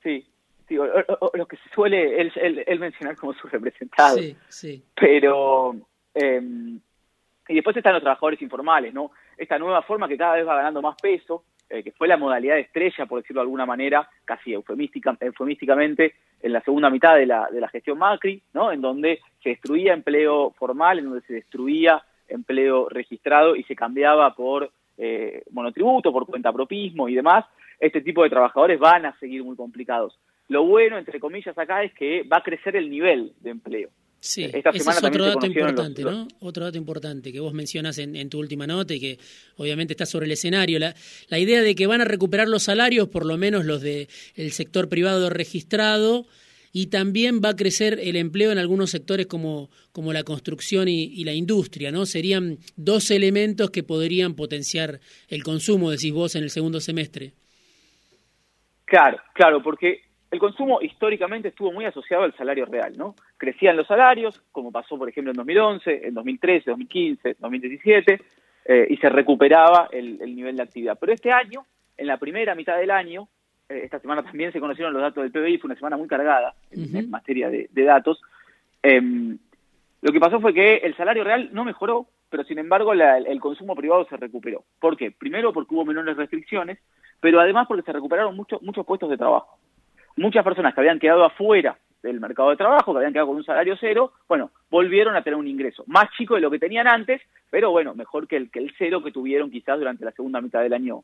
Sí, 0.04 0.24
sí 0.68 0.78
o, 0.78 0.84
o, 0.84 1.18
o, 1.18 1.36
lo 1.36 1.46
que 1.46 1.56
se 1.56 1.68
suele 1.74 2.20
él, 2.20 2.32
él, 2.36 2.62
él, 2.64 2.78
mencionar 2.78 3.16
como 3.16 3.34
sus 3.34 3.50
representados. 3.50 4.20
Sí, 4.20 4.36
sí. 4.48 4.84
Pero... 4.94 5.74
Eh, 6.14 6.78
y 7.50 7.54
después 7.54 7.76
están 7.76 7.94
los 7.94 8.02
trabajadores 8.02 8.40
informales, 8.40 8.94
¿no? 8.94 9.10
Esta 9.36 9.58
nueva 9.58 9.82
forma 9.82 10.06
que 10.06 10.16
cada 10.16 10.36
vez 10.36 10.46
va 10.46 10.54
ganando 10.54 10.80
más 10.80 10.96
peso, 11.00 11.44
eh, 11.68 11.82
que 11.82 11.90
fue 11.90 12.06
la 12.06 12.16
modalidad 12.16 12.58
estrella, 12.58 13.06
por 13.06 13.20
decirlo 13.20 13.40
de 13.40 13.46
alguna 13.46 13.66
manera, 13.66 14.08
casi 14.24 14.52
eufemística, 14.52 15.16
eufemísticamente, 15.20 16.14
en 16.40 16.52
la 16.52 16.60
segunda 16.60 16.90
mitad 16.90 17.16
de 17.16 17.26
la, 17.26 17.48
de 17.50 17.60
la 17.60 17.68
gestión 17.68 17.98
Macri, 17.98 18.40
¿no? 18.54 18.70
En 18.70 18.80
donde 18.80 19.20
se 19.42 19.50
destruía 19.50 19.92
empleo 19.92 20.52
formal, 20.52 21.00
en 21.00 21.06
donde 21.06 21.22
se 21.22 21.34
destruía 21.34 22.00
empleo 22.28 22.88
registrado 22.88 23.56
y 23.56 23.64
se 23.64 23.74
cambiaba 23.74 24.32
por 24.34 24.70
eh, 24.96 25.42
monotributo, 25.50 26.12
por 26.12 26.26
cuentapropismo 26.26 27.08
y 27.08 27.16
demás. 27.16 27.46
Este 27.80 28.00
tipo 28.00 28.22
de 28.22 28.30
trabajadores 28.30 28.78
van 28.78 29.06
a 29.06 29.18
seguir 29.18 29.42
muy 29.42 29.56
complicados. 29.56 30.18
Lo 30.48 30.64
bueno, 30.64 30.98
entre 30.98 31.18
comillas, 31.18 31.56
acá 31.58 31.82
es 31.82 31.92
que 31.94 32.22
va 32.22 32.38
a 32.38 32.42
crecer 32.42 32.76
el 32.76 32.90
nivel 32.90 33.32
de 33.40 33.50
empleo. 33.50 33.88
Sí, 34.22 34.44
Esta 34.44 34.68
ese 34.68 34.90
es 34.90 35.02
otro 35.02 35.24
dato 35.24 35.46
importante, 35.46 36.02
los... 36.02 36.12
¿no? 36.12 36.28
Otro 36.40 36.64
dato 36.64 36.76
importante 36.76 37.32
que 37.32 37.40
vos 37.40 37.54
mencionas 37.54 37.96
en, 37.96 38.14
en, 38.16 38.28
tu 38.28 38.38
última 38.38 38.66
nota 38.66 38.92
y 38.92 39.00
que 39.00 39.18
obviamente 39.56 39.94
está 39.94 40.04
sobre 40.04 40.26
el 40.26 40.32
escenario. 40.32 40.78
La, 40.78 40.94
la, 41.28 41.38
idea 41.38 41.62
de 41.62 41.74
que 41.74 41.86
van 41.86 42.02
a 42.02 42.04
recuperar 42.04 42.46
los 42.46 42.64
salarios, 42.64 43.08
por 43.08 43.24
lo 43.24 43.38
menos 43.38 43.64
los 43.64 43.80
del 43.80 44.08
de 44.36 44.50
sector 44.50 44.90
privado 44.90 45.30
registrado, 45.30 46.26
y 46.70 46.88
también 46.88 47.40
va 47.42 47.50
a 47.50 47.56
crecer 47.56 47.98
el 47.98 48.14
empleo 48.16 48.52
en 48.52 48.58
algunos 48.58 48.90
sectores 48.90 49.26
como, 49.26 49.70
como 49.90 50.12
la 50.12 50.22
construcción 50.22 50.88
y, 50.88 51.04
y, 51.04 51.24
la 51.24 51.32
industria, 51.32 51.90
¿no? 51.90 52.04
Serían 52.04 52.58
dos 52.76 53.10
elementos 53.10 53.70
que 53.70 53.82
podrían 53.82 54.34
potenciar 54.34 55.00
el 55.28 55.42
consumo, 55.42 55.90
decís 55.90 56.12
vos, 56.12 56.36
en 56.36 56.44
el 56.44 56.50
segundo 56.50 56.78
semestre. 56.78 57.32
Claro, 58.84 59.18
claro, 59.34 59.62
porque 59.62 60.09
el 60.30 60.38
consumo 60.38 60.80
históricamente 60.80 61.48
estuvo 61.48 61.72
muy 61.72 61.84
asociado 61.84 62.22
al 62.22 62.36
salario 62.36 62.64
real, 62.64 62.96
¿no? 62.96 63.16
Crecían 63.36 63.76
los 63.76 63.88
salarios, 63.88 64.40
como 64.52 64.70
pasó, 64.70 64.96
por 64.96 65.08
ejemplo, 65.08 65.32
en 65.32 65.36
2011, 65.36 66.06
en 66.06 66.14
2013, 66.14 66.70
2015, 66.70 67.36
2017, 67.40 68.20
eh, 68.66 68.86
y 68.90 68.96
se 68.98 69.08
recuperaba 69.08 69.88
el, 69.90 70.20
el, 70.22 70.36
nivel 70.36 70.56
de 70.56 70.62
actividad. 70.62 70.96
Pero 71.00 71.12
este 71.12 71.32
año, 71.32 71.66
en 71.96 72.06
la 72.06 72.16
primera 72.18 72.54
mitad 72.54 72.76
del 72.76 72.92
año, 72.92 73.26
eh, 73.68 73.80
esta 73.82 73.98
semana 73.98 74.22
también 74.22 74.52
se 74.52 74.60
conocieron 74.60 74.92
los 74.92 75.02
datos 75.02 75.24
del 75.24 75.32
PBI, 75.32 75.58
fue 75.58 75.68
una 75.68 75.76
semana 75.76 75.96
muy 75.96 76.06
cargada 76.06 76.54
en, 76.70 76.82
uh 76.82 76.84
-huh. 76.84 76.98
en 77.00 77.10
materia 77.10 77.50
de, 77.50 77.68
de 77.72 77.84
datos. 77.84 78.22
Eh, 78.84 79.00
lo 80.02 80.12
que 80.12 80.20
pasó 80.20 80.40
fue 80.40 80.54
que 80.54 80.76
el 80.76 80.96
salario 80.96 81.24
real 81.24 81.50
no 81.52 81.64
mejoró, 81.64 82.06
pero 82.30 82.44
sin 82.44 82.58
embargo 82.58 82.94
la, 82.94 83.18
el 83.18 83.40
consumo 83.40 83.74
privado 83.74 84.06
se 84.08 84.16
recuperó. 84.16 84.62
¿Por 84.78 84.96
qué? 84.96 85.10
Primero 85.10 85.52
porque 85.52 85.74
hubo 85.74 85.84
menores 85.84 86.16
restricciones, 86.16 86.78
pero 87.18 87.40
además 87.40 87.66
porque 87.66 87.82
se 87.82 87.92
recuperaron 87.92 88.36
mucho, 88.36 88.60
muchos 88.62 88.86
puestos 88.86 89.10
de 89.10 89.18
trabajo 89.18 89.58
muchas 90.16 90.44
personas 90.44 90.74
que 90.74 90.80
habían 90.80 90.98
quedado 90.98 91.24
afuera 91.24 91.76
del 92.02 92.20
mercado 92.20 92.50
de 92.50 92.56
trabajo, 92.56 92.92
que 92.92 92.98
habían 92.98 93.12
quedado 93.12 93.28
con 93.28 93.36
un 93.36 93.44
salario 93.44 93.76
cero, 93.78 94.12
bueno, 94.28 94.50
volvieron 94.70 95.16
a 95.16 95.22
tener 95.22 95.38
un 95.38 95.46
ingreso 95.46 95.84
más 95.86 96.10
chico 96.16 96.34
de 96.34 96.40
lo 96.40 96.50
que 96.50 96.58
tenían 96.58 96.86
antes, 96.86 97.20
pero 97.50 97.70
bueno, 97.70 97.94
mejor 97.94 98.26
que 98.26 98.36
el, 98.36 98.50
que 98.50 98.58
el 98.58 98.72
cero 98.78 99.02
que 99.02 99.12
tuvieron 99.12 99.50
quizás 99.50 99.78
durante 99.78 100.04
la 100.04 100.12
segunda 100.12 100.40
mitad 100.40 100.62
del 100.62 100.72
año, 100.72 101.02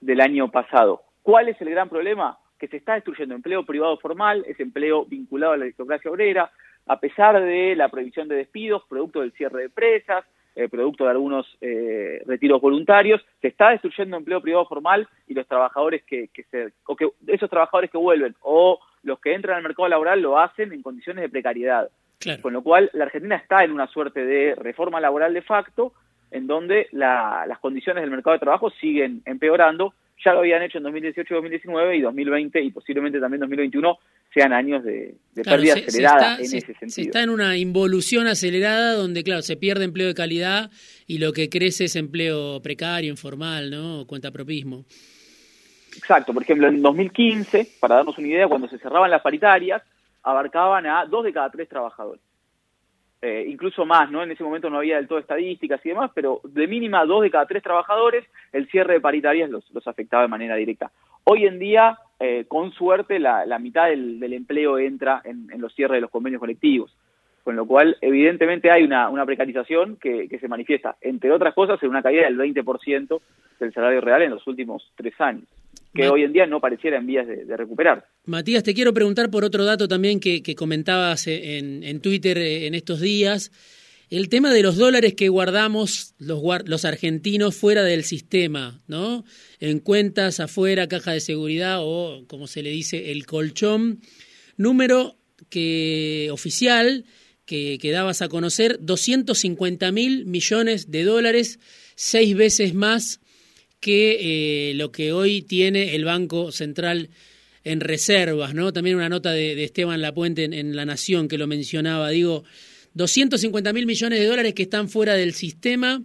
del 0.00 0.20
año 0.20 0.50
pasado. 0.50 1.02
¿Cuál 1.22 1.48
es 1.48 1.60
el 1.60 1.70
gran 1.70 1.88
problema? 1.88 2.38
Que 2.58 2.68
se 2.68 2.78
está 2.78 2.94
destruyendo 2.94 3.34
empleo 3.34 3.64
privado 3.64 3.96
formal, 3.98 4.44
es 4.48 4.58
empleo 4.58 5.04
vinculado 5.04 5.52
a 5.52 5.56
la 5.56 5.64
aristocracia 5.64 6.10
obrera, 6.10 6.50
a 6.86 6.98
pesar 6.98 7.40
de 7.40 7.76
la 7.76 7.88
prohibición 7.88 8.28
de 8.28 8.36
despidos, 8.36 8.82
producto 8.88 9.20
del 9.20 9.32
cierre 9.32 9.58
de 9.58 9.64
empresas, 9.66 10.24
eh, 10.58 10.68
producto 10.68 11.04
de 11.04 11.10
algunos 11.10 11.46
eh, 11.60 12.20
retiros 12.26 12.60
voluntarios, 12.60 13.24
se 13.40 13.46
está 13.46 13.70
destruyendo 13.70 14.16
empleo 14.16 14.40
privado 14.40 14.66
formal 14.66 15.08
y 15.28 15.34
los 15.34 15.46
trabajadores 15.46 16.02
que, 16.02 16.28
que 16.34 16.42
se, 16.50 16.72
o 16.86 16.96
que 16.96 17.08
esos 17.28 17.48
trabajadores 17.48 17.92
que 17.92 17.98
vuelven 17.98 18.34
o 18.42 18.80
los 19.04 19.20
que 19.20 19.34
entran 19.34 19.58
al 19.58 19.62
mercado 19.62 19.88
laboral 19.88 20.20
lo 20.20 20.36
hacen 20.36 20.72
en 20.72 20.82
condiciones 20.82 21.22
de 21.22 21.28
precariedad. 21.28 21.88
Con 22.42 22.52
lo 22.52 22.62
cual, 22.62 22.90
la 22.94 23.04
Argentina 23.04 23.36
está 23.36 23.62
en 23.62 23.70
una 23.70 23.86
suerte 23.86 24.24
de 24.24 24.56
reforma 24.56 25.00
laboral 25.00 25.32
de 25.32 25.42
facto, 25.42 25.92
en 26.32 26.48
donde 26.48 26.88
las 26.90 27.58
condiciones 27.60 28.02
del 28.02 28.10
mercado 28.10 28.34
de 28.34 28.40
trabajo 28.40 28.70
siguen 28.70 29.22
empeorando 29.24 29.94
ya 30.24 30.32
lo 30.32 30.40
habían 30.40 30.62
hecho 30.62 30.78
en 30.78 30.84
2018, 30.84 31.34
2019 31.34 31.96
y 31.96 32.00
2020 32.00 32.62
y 32.62 32.70
posiblemente 32.70 33.20
también 33.20 33.40
2021 33.40 33.98
sean 34.32 34.52
años 34.52 34.84
de, 34.84 35.14
pérdida 35.34 35.74
acelerada 35.74 36.36
en 36.36 36.44
ese 36.44 36.60
sentido. 36.60 36.90
Se 36.90 37.02
está 37.02 37.22
en 37.22 37.30
una 37.30 37.56
involución 37.56 38.26
acelerada 38.26 38.94
donde, 38.94 39.22
claro, 39.22 39.42
se 39.42 39.56
pierde 39.56 39.84
empleo 39.84 40.08
de 40.08 40.14
calidad 40.14 40.70
y 41.06 41.18
lo 41.18 41.32
que 41.32 41.48
crece 41.48 41.84
es 41.84 41.96
empleo 41.96 42.60
precario, 42.62 43.10
informal, 43.10 43.70
¿no? 43.70 44.06
Cuenta 44.06 44.30
propismo. 44.30 44.84
Exacto. 45.96 46.34
Por 46.34 46.42
ejemplo, 46.42 46.68
en 46.68 46.82
2015, 46.82 47.68
para 47.80 47.96
darnos 47.96 48.18
una 48.18 48.28
idea, 48.28 48.48
cuando 48.48 48.68
se 48.68 48.78
cerraban 48.78 49.10
las 49.10 49.22
paritarias, 49.22 49.82
abarcaban 50.22 50.86
a 50.86 51.06
dos 51.06 51.24
de 51.24 51.32
cada 51.32 51.50
tres 51.50 51.68
trabajadores. 51.68 52.22
Eh, 53.20 53.46
incluso 53.48 53.84
más, 53.84 54.10
¿no? 54.12 54.22
En 54.22 54.30
ese 54.30 54.44
momento 54.44 54.70
no 54.70 54.78
había 54.78 54.96
del 54.96 55.08
todo 55.08 55.18
estadísticas 55.18 55.84
y 55.84 55.88
demás, 55.88 56.12
pero 56.14 56.40
de 56.44 56.68
mínima 56.68 57.04
dos 57.04 57.22
de 57.22 57.32
cada 57.32 57.46
tres 57.46 57.64
trabajadores, 57.64 58.24
el 58.52 58.68
cierre 58.68 58.94
de 58.94 59.00
paritarias 59.00 59.50
los, 59.50 59.68
los 59.72 59.88
afectaba 59.88 60.22
de 60.22 60.28
manera 60.28 60.54
directa. 60.54 60.92
Hoy 61.24 61.44
en 61.44 61.58
día, 61.58 61.98
eh, 62.20 62.44
con 62.46 62.70
suerte, 62.72 63.18
la, 63.18 63.44
la 63.44 63.58
mitad 63.58 63.88
del, 63.88 64.32
empleo 64.32 64.78
entra 64.78 65.20
en, 65.24 65.50
en, 65.52 65.60
los 65.60 65.74
cierres 65.74 65.96
de 65.96 66.02
los 66.02 66.12
convenios 66.12 66.38
colectivos, 66.38 66.96
con 67.42 67.56
lo 67.56 67.66
cual, 67.66 67.96
evidentemente, 68.00 68.70
hay 68.70 68.84
una, 68.84 69.08
una 69.08 69.26
precarización 69.26 69.96
que, 69.96 70.28
que 70.28 70.38
se 70.38 70.46
manifiesta, 70.46 70.96
entre 71.00 71.32
otras 71.32 71.54
cosas, 71.54 71.82
en 71.82 71.88
una 71.88 72.02
caída 72.02 72.22
del 72.22 72.38
20% 72.38 73.20
del 73.58 73.72
salario 73.72 74.00
real 74.00 74.22
en 74.22 74.30
los 74.30 74.46
últimos 74.46 74.92
tres 74.94 75.20
años 75.20 75.48
que 75.94 76.08
hoy 76.08 76.22
en 76.22 76.32
día 76.32 76.46
no 76.46 76.60
pareciera 76.60 76.98
en 76.98 77.06
vías 77.06 77.26
de, 77.26 77.56
recuperar. 77.56 78.06
Matías, 78.24 78.62
te 78.62 78.74
quiero 78.74 78.92
preguntar 78.92 79.30
por 79.30 79.44
otro 79.44 79.64
dato 79.64 79.88
también 79.88 80.20
que, 80.20 80.54
comentabas 80.54 81.26
en, 81.26 81.82
en, 81.82 82.00
Twitter 82.00 82.38
eh, 82.38 82.66
en 82.66 82.74
estos 82.74 83.00
días, 83.00 83.50
el 84.10 84.28
tema 84.28 84.52
de 84.52 84.62
los 84.62 84.76
dólares 84.76 85.14
que 85.14 85.28
guardamos 85.28 86.14
los, 86.18 86.42
los 86.64 86.84
argentinos 86.84 87.56
fuera 87.56 87.82
del 87.82 88.04
sistema, 88.04 88.80
¿no? 88.86 89.24
En 89.60 89.80
cuentas 89.80 90.40
afuera, 90.40 90.88
caja 90.88 91.12
de 91.12 91.20
seguridad 91.20 91.78
o, 91.80 92.24
como 92.26 92.46
se 92.46 92.62
le 92.62 92.70
dice, 92.70 93.12
el 93.12 93.26
colchón, 93.26 94.00
número 94.56 95.16
que 95.50 96.28
oficial 96.32 97.04
que, 97.44 97.78
que 97.80 97.90
dabas 97.90 98.22
a 98.22 98.28
conocer, 98.28 98.78
250 98.80 99.92
mil 99.92 100.26
millones 100.26 100.90
de 100.90 101.04
dólares, 101.04 101.60
seis 101.94 102.34
veces 102.34 102.74
más 102.74 103.20
que 103.80 104.70
eh, 104.70 104.74
lo 104.74 104.90
que 104.92 105.12
hoy 105.12 105.42
tiene 105.42 105.94
el 105.94 106.04
Banco 106.04 106.52
Central 106.52 107.10
en 107.64 107.80
reservas, 107.80 108.54
¿no? 108.54 108.72
También 108.72 108.96
una 108.96 109.08
nota 109.08 109.32
de, 109.32 109.62
Esteban 109.62 110.00
Lapuente 110.00 110.44
en, 110.44 110.74
La 110.74 110.84
Nación 110.84 111.28
que 111.28 111.38
lo 111.38 111.46
mencionaba, 111.46 112.10
digo, 112.10 112.44
250 112.94 113.72
mil 113.72 113.86
millones 113.86 114.18
de 114.18 114.26
dólares 114.26 114.54
que 114.54 114.62
están 114.62 114.88
fuera 114.88 115.14
del 115.14 115.34
sistema 115.34 116.02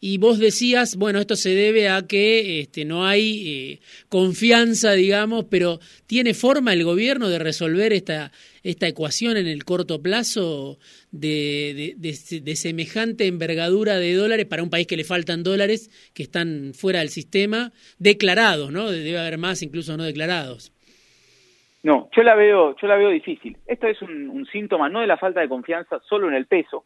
y 0.00 0.18
vos 0.18 0.38
decías, 0.38 0.96
bueno, 0.96 1.20
esto 1.20 1.36
se 1.36 1.50
debe 1.50 1.88
a 1.88 2.06
que 2.06 2.60
este, 2.60 2.84
no 2.84 3.06
hay 3.06 3.48
eh, 3.48 3.80
confianza, 4.08 4.92
digamos, 4.92 5.46
pero 5.50 5.80
¿tiene 6.06 6.34
forma 6.34 6.72
el 6.72 6.84
gobierno 6.84 7.28
de 7.28 7.38
resolver 7.38 7.92
esta, 7.92 8.32
esta 8.62 8.86
ecuación 8.86 9.36
en 9.36 9.46
el 9.46 9.64
corto 9.64 10.02
plazo 10.02 10.78
de, 11.10 11.94
de, 11.96 12.56
semejante 12.56 13.26
envergadura 13.26 13.98
de 13.98 14.14
dólares 14.14 14.46
para 14.46 14.62
un 14.62 14.70
país 14.70 14.86
que 14.86 14.96
le 14.96 15.04
faltan 15.04 15.42
dólares 15.42 15.90
que 16.14 16.22
están 16.22 16.72
fuera 16.74 17.00
del 17.00 17.08
sistema, 17.08 17.72
declarados, 17.98 18.70
¿no? 18.72 18.90
Debe 18.90 19.18
haber 19.18 19.38
más 19.38 19.62
incluso 19.62 19.96
no 19.96 20.04
declarados. 20.04 20.72
No, 21.82 22.10
yo 22.14 22.22
la 22.22 22.34
veo, 22.34 22.76
yo 22.76 22.86
la 22.86 22.96
veo 22.96 23.08
difícil. 23.08 23.56
Esto 23.66 23.86
es 23.86 24.02
un, 24.02 24.28
un 24.28 24.46
síntoma 24.46 24.88
no 24.88 25.00
de 25.00 25.06
la 25.06 25.16
falta 25.16 25.40
de 25.40 25.48
confianza 25.48 25.98
solo 26.00 26.28
en 26.28 26.34
el 26.34 26.46
peso, 26.46 26.84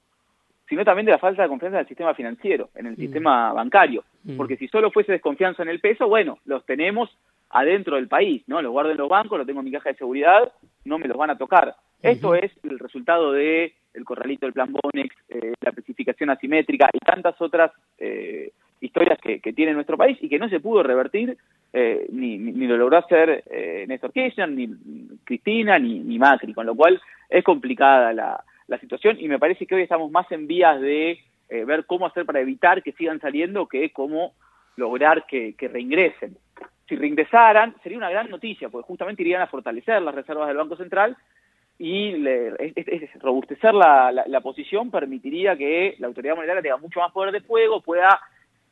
sino 0.69 0.85
también 0.85 1.07
de 1.07 1.13
la 1.13 1.19
falta 1.19 1.43
de 1.43 1.49
confianza 1.49 1.79
en 1.79 1.83
el 1.83 1.89
sistema 1.89 2.15
financiero, 2.15 2.71
en 2.75 2.87
el 2.87 2.93
mm. 2.93 2.97
sistema 2.97 3.53
bancario. 3.53 4.05
Mm. 4.25 4.37
Porque 4.37 4.57
si 4.57 4.69
solo 4.69 4.91
fuese 4.91 5.13
desconfianza 5.13 5.63
en 5.63 5.69
el 5.69 5.81
peso, 5.81 6.09
bueno, 6.09 6.39
los 6.45 6.65
tenemos 6.65 7.11
adentro 7.51 7.97
del 7.97 8.09
país, 8.09 8.43
¿no? 8.47 8.63
Los 8.63 8.73
guardo 8.73 8.91
en 8.91 8.97
los 8.97 9.09
bancos, 9.09 9.39
los 9.39 9.47
tengo 9.47 9.61
en 9.61 9.67
mi 9.67 9.73
caja 9.73 9.91
de 9.91 9.97
seguridad, 9.97 10.53
no 10.85 10.99
me 10.99 11.09
los 11.09 11.17
van 11.17 11.31
a 11.31 11.39
tocar. 11.39 11.75
Esto 12.03 12.35
es 12.35 12.53
el 12.63 12.79
resultado 12.79 13.33
de 13.33 13.75
el 13.95 14.05
corralito 14.05 14.47
del 14.47 14.53
plan 14.53 14.73
Bonex, 14.73 15.15
eh, 15.29 15.55
la 15.61 15.71
especificación 15.71 16.31
asimétrica 16.31 16.91
y 16.93 16.99
tantas 16.99 17.41
otras 17.41 17.71
eh, 17.99 18.51
historias 18.81 19.19
que, 19.21 19.53
tiene 19.53 19.73
nuestro 19.73 19.97
país 19.97 20.19
y 20.21 20.29
que 20.29 20.39
no 20.39 20.49
se 20.49 20.61
pudo 20.61 20.83
revertir, 20.83 21.39
eh, 21.73 22.07
ni, 22.11 22.37
ni, 22.37 22.67
lo 22.67 22.77
logró 22.77 22.99
hacer 22.99 23.45
Néstor 23.89 24.13
Kirchner, 24.13 24.51
ni 24.51 24.69
Cristina, 25.25 25.79
ni, 25.79 26.01
ni 26.01 26.19
Macri, 26.19 26.53
con 26.53 26.67
lo 26.67 26.75
cual 26.75 27.01
es 27.31 27.43
complicada 27.43 28.13
la, 28.13 28.45
la 28.67 28.79
situación 28.79 29.17
y 29.21 29.29
me 29.29 29.39
parece 29.39 29.67
que 29.67 29.75
hoy 29.75 29.83
estamos 29.83 30.11
más 30.11 30.31
en 30.33 30.47
vías 30.47 30.81
de 30.81 31.19
eh, 31.49 31.65
ver 31.65 31.85
cómo 31.85 32.07
hacer 32.07 32.25
para 32.25 32.41
evitar 32.41 32.83
que 32.83 32.93
sigan 32.93 33.21
saliendo 33.21 33.67
que 33.67 33.91
cómo 33.91 34.33
lograr 34.77 35.27
que, 35.27 35.55
reingresen. 35.61 36.37
Si 36.89 36.97
reingresaran, 36.97 37.75
sería 37.83 37.99
una 37.99 38.11
gran 38.11 38.29
noticia, 38.29 38.69
porque 38.69 38.87
justamente 38.87 39.23
irían 39.23 39.43
a 39.43 39.47
fortalecer 39.47 40.03
las 40.03 40.15
reservas 40.15 40.49
del 40.49 40.57
Banco 40.57 40.77
Central 40.77 41.17
y 41.79 42.25
robustecer 43.21 43.75
la, 43.75 44.13
la, 44.27 44.41
posición 44.41 44.91
permitiría 44.91 45.57
que 45.57 45.97
la 45.99 46.07
autoridad 46.07 46.37
monetaria 46.37 46.63
tenga 46.63 46.77
mucho 46.77 47.01
más 47.01 47.11
poder 47.11 47.33
de 47.33 47.41
fuego, 47.41 47.81
pueda 47.81 48.21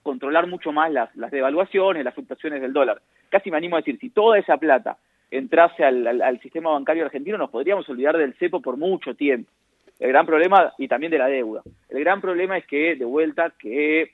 controlar 0.03 0.47
mucho 0.47 0.73
más 0.73 0.91
las, 0.93 1.15
las 1.17 1.31
devaluaciones, 1.31 2.05
las 2.05 2.15
fluctuaciones 2.15 2.61
del 2.61 2.73
dólar. 2.73 3.01
Casi 3.29 3.51
me 3.51 3.57
animo 3.57 3.77
a 3.77 3.81
decir, 3.81 3.99
si 3.99 4.11
toda 4.11 4.39
esa 4.39 4.57
plata 4.57 4.99
entrase 5.31 5.85
al, 5.85 6.21
al 6.21 6.41
sistema 6.41 6.71
bancario 6.71 7.05
argentino, 7.05 7.39
nos 7.39 7.51
podríamos 7.51 7.89
olvidar 7.89 8.17
del 8.17 8.35
cepo 8.35 8.61
por 8.61 8.77
mucho 8.77 9.15
tiempo. 9.15 9.51
El 9.99 10.09
gran 10.09 10.27
problema, 10.27 10.73
y 10.79 10.89
también 10.89 11.13
de 11.13 11.19
la 11.19 11.27
deuda, 11.27 11.63
el 11.89 12.01
gran 12.01 12.21
problema 12.21 12.59
es 12.59 12.67
que, 12.67 12.97
de 12.97 13.05
vuelta, 13.05 13.53
que 13.59 14.13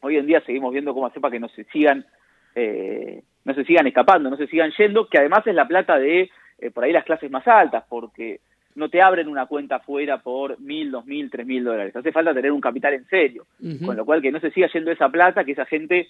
hoy 0.00 0.16
en 0.16 0.26
día 0.26 0.40
seguimos 0.40 0.72
viendo 0.72 0.94
cómo 0.94 1.06
hacer 1.06 1.20
para 1.20 1.32
que 1.32 1.40
no 1.40 1.48
se 1.48 1.64
sigan, 1.64 2.04
eh, 2.54 3.22
no 3.44 3.54
se 3.54 3.64
sigan 3.64 3.86
escapando, 3.86 4.30
no 4.30 4.36
se 4.36 4.46
sigan 4.46 4.72
yendo, 4.76 5.08
que 5.08 5.18
además 5.18 5.46
es 5.46 5.54
la 5.54 5.66
plata 5.66 5.98
de, 5.98 6.30
eh, 6.58 6.70
por 6.70 6.84
ahí 6.84 6.92
las 6.92 7.04
clases 7.04 7.30
más 7.30 7.46
altas, 7.46 7.84
porque 7.88 8.40
no 8.74 8.88
te 8.88 9.02
abren 9.02 9.28
una 9.28 9.46
cuenta 9.46 9.80
fuera 9.80 10.18
por 10.18 10.58
mil, 10.60 10.90
dos 10.90 11.04
mil, 11.04 11.30
tres 11.30 11.46
mil 11.46 11.64
dólares. 11.64 11.94
Hace 11.94 12.12
falta 12.12 12.32
tener 12.32 12.52
un 12.52 12.60
capital 12.60 12.94
en 12.94 13.04
serio. 13.06 13.46
Con 13.84 13.96
lo 13.96 14.04
cual 14.04 14.22
que 14.22 14.32
no 14.32 14.40
se 14.40 14.50
siga 14.50 14.68
yendo 14.72 14.90
esa 14.90 15.10
plata, 15.10 15.44
que 15.44 15.52
esa 15.52 15.66
gente 15.66 16.08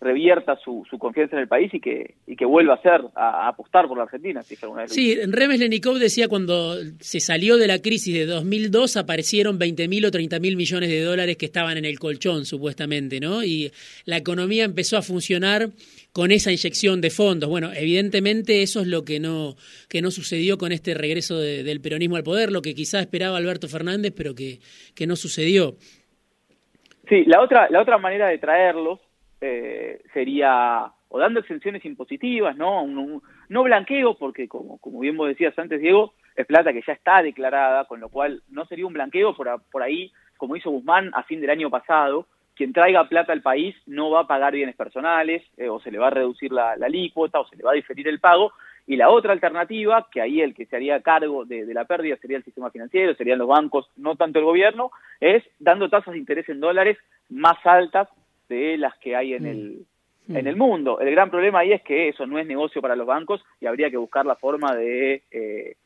revierta 0.00 0.56
su, 0.56 0.84
su, 0.90 0.98
confianza 0.98 1.36
en 1.36 1.42
el 1.42 1.48
país 1.48 1.72
y 1.72 1.80
que, 1.80 2.14
y 2.26 2.36
que 2.36 2.44
vuelva 2.44 2.74
a 2.74 2.82
ser, 2.82 3.00
a, 3.14 3.48
apostar 3.48 3.88
por 3.88 3.96
la 3.96 4.04
Argentina. 4.04 4.42
Si 4.42 4.56
sí, 4.86 5.18
Remes 5.26 5.58
Lenikov 5.58 5.98
decía 5.98 6.28
cuando 6.28 6.76
se 7.00 7.18
salió 7.20 7.56
de 7.56 7.66
la 7.66 7.80
crisis 7.80 8.14
de 8.14 8.26
2002 8.26 8.98
aparecieron 8.98 9.58
20 9.58 9.88
mil 9.88 10.04
o 10.04 10.10
30 10.10 10.38
mil 10.38 10.56
millones 10.56 10.90
de 10.90 11.00
dólares 11.00 11.36
que 11.38 11.46
estaban 11.46 11.78
en 11.78 11.86
el 11.86 11.98
colchón, 11.98 12.44
supuestamente, 12.44 13.20
¿no? 13.20 13.42
Y 13.42 13.72
la 14.04 14.18
economía 14.18 14.64
empezó 14.64 14.98
a 14.98 15.02
funcionar 15.02 15.70
con 16.12 16.30
esa 16.30 16.50
inyección 16.50 17.00
de 17.00 17.10
fondos. 17.10 17.48
Bueno, 17.48 17.70
evidentemente 17.74 18.62
eso 18.62 18.82
es 18.82 18.88
lo 18.88 19.04
que 19.04 19.18
no, 19.18 19.54
que 19.88 20.02
no 20.02 20.10
sucedió 20.10 20.58
con 20.58 20.72
este 20.72 20.92
regreso 20.92 21.38
del 21.38 21.80
peronismo 21.80 22.16
al 22.16 22.22
poder, 22.22 22.52
lo 22.52 22.60
que 22.60 22.74
quizá 22.74 23.00
esperaba 23.00 23.38
Alberto 23.38 23.66
Fernández, 23.66 24.12
pero 24.14 24.34
que, 24.34 24.58
que 24.94 25.06
no 25.06 25.16
sucedió. 25.16 25.76
Sí, 27.08 27.24
la 27.24 27.40
otra, 27.40 27.68
la 27.70 27.80
otra 27.80 27.98
manera 27.98 28.28
de 28.28 28.38
traerlos 28.38 29.05
eh, 29.40 30.02
sería 30.12 30.92
o 31.08 31.18
dando 31.18 31.40
exenciones 31.40 31.84
impositivas, 31.84 32.56
¿no? 32.56 32.84
no 33.48 33.62
blanqueo, 33.62 34.18
porque 34.18 34.48
como, 34.48 34.78
como 34.78 35.00
bien 35.00 35.16
vos 35.16 35.28
decías 35.28 35.56
antes, 35.58 35.80
Diego, 35.80 36.14
es 36.34 36.46
plata 36.46 36.72
que 36.72 36.82
ya 36.86 36.92
está 36.92 37.22
declarada, 37.22 37.84
con 37.84 38.00
lo 38.00 38.08
cual 38.08 38.42
no 38.50 38.66
sería 38.66 38.86
un 38.86 38.92
blanqueo 38.92 39.34
por, 39.34 39.48
por 39.70 39.82
ahí, 39.82 40.12
como 40.36 40.56
hizo 40.56 40.70
Guzmán 40.70 41.10
a 41.14 41.22
fin 41.22 41.40
del 41.40 41.50
año 41.50 41.70
pasado, 41.70 42.26
quien 42.54 42.72
traiga 42.72 43.08
plata 43.08 43.32
al 43.32 43.42
país 43.42 43.76
no 43.86 44.10
va 44.10 44.20
a 44.20 44.26
pagar 44.26 44.54
bienes 44.54 44.76
personales, 44.76 45.42
eh, 45.56 45.68
o 45.68 45.78
se 45.80 45.90
le 45.90 45.98
va 45.98 46.08
a 46.08 46.10
reducir 46.10 46.52
la, 46.52 46.76
la 46.76 46.86
alícuota, 46.86 47.40
o 47.40 47.46
se 47.46 47.56
le 47.56 47.62
va 47.62 47.70
a 47.70 47.74
diferir 47.74 48.08
el 48.08 48.20
pago, 48.20 48.52
y 48.86 48.96
la 48.96 49.10
otra 49.10 49.32
alternativa, 49.32 50.08
que 50.10 50.20
ahí 50.20 50.40
el 50.40 50.54
que 50.54 50.66
se 50.66 50.76
haría 50.76 51.02
cargo 51.02 51.44
de, 51.44 51.66
de, 51.66 51.74
la 51.74 51.84
pérdida 51.84 52.16
sería 52.16 52.36
el 52.36 52.44
sistema 52.44 52.70
financiero, 52.70 53.14
serían 53.14 53.38
los 53.38 53.48
bancos, 53.48 53.88
no 53.96 54.16
tanto 54.16 54.38
el 54.38 54.44
gobierno, 54.44 54.90
es 55.20 55.42
dando 55.58 55.88
tasas 55.88 56.12
de 56.12 56.18
interés 56.18 56.48
en 56.48 56.60
dólares 56.60 56.98
más 57.28 57.58
altas 57.64 58.08
de 58.48 58.78
las 58.78 58.96
que 58.98 59.16
hay 59.16 59.34
en 59.34 59.42
mm. 59.42 59.46
el, 59.46 59.86
en 60.28 60.44
mm. 60.44 60.48
el 60.48 60.56
mundo. 60.56 61.00
El 61.00 61.10
gran 61.10 61.30
problema 61.30 61.60
ahí 61.60 61.72
es 61.72 61.82
que 61.82 62.08
eso 62.08 62.26
no 62.26 62.38
es 62.38 62.46
negocio 62.46 62.82
para 62.82 62.96
los 62.96 63.06
bancos 63.06 63.42
y 63.60 63.66
habría 63.66 63.90
que 63.90 63.96
buscar 63.96 64.26
la 64.26 64.36
forma 64.36 64.74
de, 64.74 65.22
eh, 65.30 65.76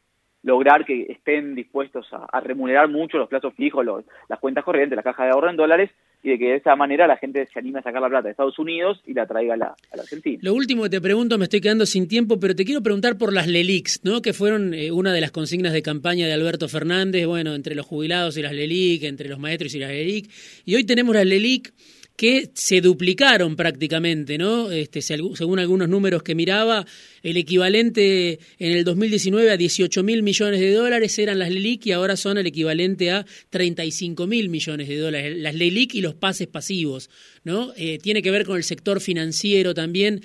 lograr 0.43 0.85
que 0.85 1.07
estén 1.11 1.55
dispuestos 1.55 2.07
a, 2.12 2.40
remunerar 2.40 2.88
mucho 2.88 3.19
los 3.19 3.29
plazos 3.29 3.55
fijos, 3.55 3.85
las 4.29 4.38
cuentas 4.38 4.64
corrientes, 4.64 4.97
la 4.97 5.02
caja 5.02 5.25
de 5.25 5.31
ahorro 5.31 5.50
en 5.50 5.57
dólares, 5.57 5.90
y 6.23 6.31
de 6.31 6.38
que 6.38 6.49
de 6.49 6.57
esa 6.57 6.76
manera 6.76 7.07
la 7.07 7.17
gente 7.17 7.47
se 7.50 7.59
anime 7.59 7.79
a 7.79 7.83
sacar 7.83 8.02
la 8.02 8.09
plata 8.09 8.25
de 8.25 8.33
Estados 8.33 8.59
Unidos 8.59 9.00
y 9.07 9.14
la 9.14 9.26
traiga 9.26 9.55
a 9.55 9.57
la, 9.57 9.75
Argentina. 9.93 10.38
Lo 10.43 10.55
último 10.55 10.83
que 10.83 10.90
te 10.90 11.00
pregunto, 11.00 11.38
me 11.38 11.45
estoy 11.45 11.62
quedando 11.62 11.87
sin 11.87 12.09
tiempo, 12.09 12.38
pero 12.38 12.55
te 12.55 12.64
quiero 12.64 12.83
preguntar 12.83 13.17
por 13.17 13.33
las 13.33 13.47
LELIX, 13.47 14.05
¿no? 14.05 14.21
que 14.21 14.35
fueron 14.35 14.75
eh, 14.75 14.93
una 14.93 15.14
de 15.14 15.21
las 15.21 15.31
consignas 15.31 15.73
de 15.73 15.83
campaña 15.83 16.26
de 16.26 16.35
Alberto 16.35 16.69
Fernández, 16.69 17.26
bueno, 17.26 17.55
entre 17.55 17.75
los 17.75 17.87
jubilados 17.87 18.37
y 18.37 18.43
las 18.43 18.52
LELIC, 18.52 19.05
entre 19.05 19.29
los 19.29 19.38
maestros 19.38 19.75
y 19.75 19.79
las 19.79 19.90
LELIC, 19.90 20.31
y 20.67 20.75
hoy 20.75 20.85
tenemos 20.85 21.14
las 21.14 21.25
LELIC 21.25 21.73
que 22.21 22.50
se 22.53 22.83
duplicaron 22.83 23.57
prácticamente, 23.57 24.37
¿no? 24.37 24.71
Este, 24.71 25.00
según 25.00 25.59
algunos 25.59 25.89
números 25.89 26.23
que 26.23 26.35
miraba, 26.35 26.85
el 27.23 27.39
equivalente 27.39 28.39
en 28.59 28.73
el 28.73 28.85
2019 28.85 29.50
a 29.50 29.57
18 29.57 30.03
mil 30.03 30.23
millones 30.23 30.61
de 30.61 30.71
dólares 30.75 31.19
eran 31.19 31.39
las 31.39 31.49
LELIC 31.49 31.87
y 31.87 31.93
ahora 31.93 32.19
son 32.19 32.37
el 32.37 32.47
equivalente 32.47 33.11
a 33.11 33.25
35 33.49 34.27
mil 34.27 34.50
millones 34.50 34.89
de 34.89 34.99
dólares. 34.99 35.35
Las 35.39 35.55
LELIC 35.55 35.95
y 35.95 36.03
los 36.03 36.15
pases 36.15 36.47
pasivos, 36.47 37.09
¿no? 37.43 37.73
Eh, 37.75 37.97
tiene 38.03 38.21
que 38.21 38.31
ver 38.31 38.45
con 38.45 38.59
el 38.59 38.65
sector 38.65 39.00
financiero 39.00 39.73
también. 39.73 40.21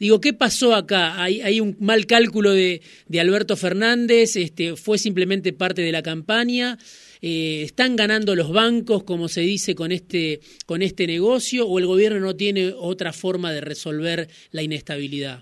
Digo, 0.00 0.22
¿qué 0.22 0.32
pasó 0.32 0.74
acá? 0.74 1.22
Hay, 1.22 1.42
hay 1.42 1.60
un 1.60 1.76
mal 1.78 2.06
cálculo 2.06 2.52
de, 2.52 2.80
de 3.06 3.20
Alberto 3.20 3.54
Fernández, 3.54 4.36
este, 4.36 4.76
fue 4.76 4.96
simplemente 4.96 5.52
parte 5.52 5.82
de 5.82 5.92
la 5.92 6.02
campaña. 6.02 6.78
Eh, 7.26 7.62
¿Están 7.62 7.96
ganando 7.96 8.36
los 8.36 8.52
bancos, 8.52 9.02
como 9.02 9.28
se 9.28 9.40
dice, 9.40 9.74
con 9.74 9.92
este, 9.92 10.40
con 10.66 10.82
este 10.82 11.06
negocio 11.06 11.66
o 11.66 11.78
el 11.78 11.86
gobierno 11.86 12.20
no 12.20 12.36
tiene 12.36 12.74
otra 12.76 13.14
forma 13.14 13.50
de 13.50 13.62
resolver 13.62 14.26
la 14.52 14.60
inestabilidad? 14.60 15.38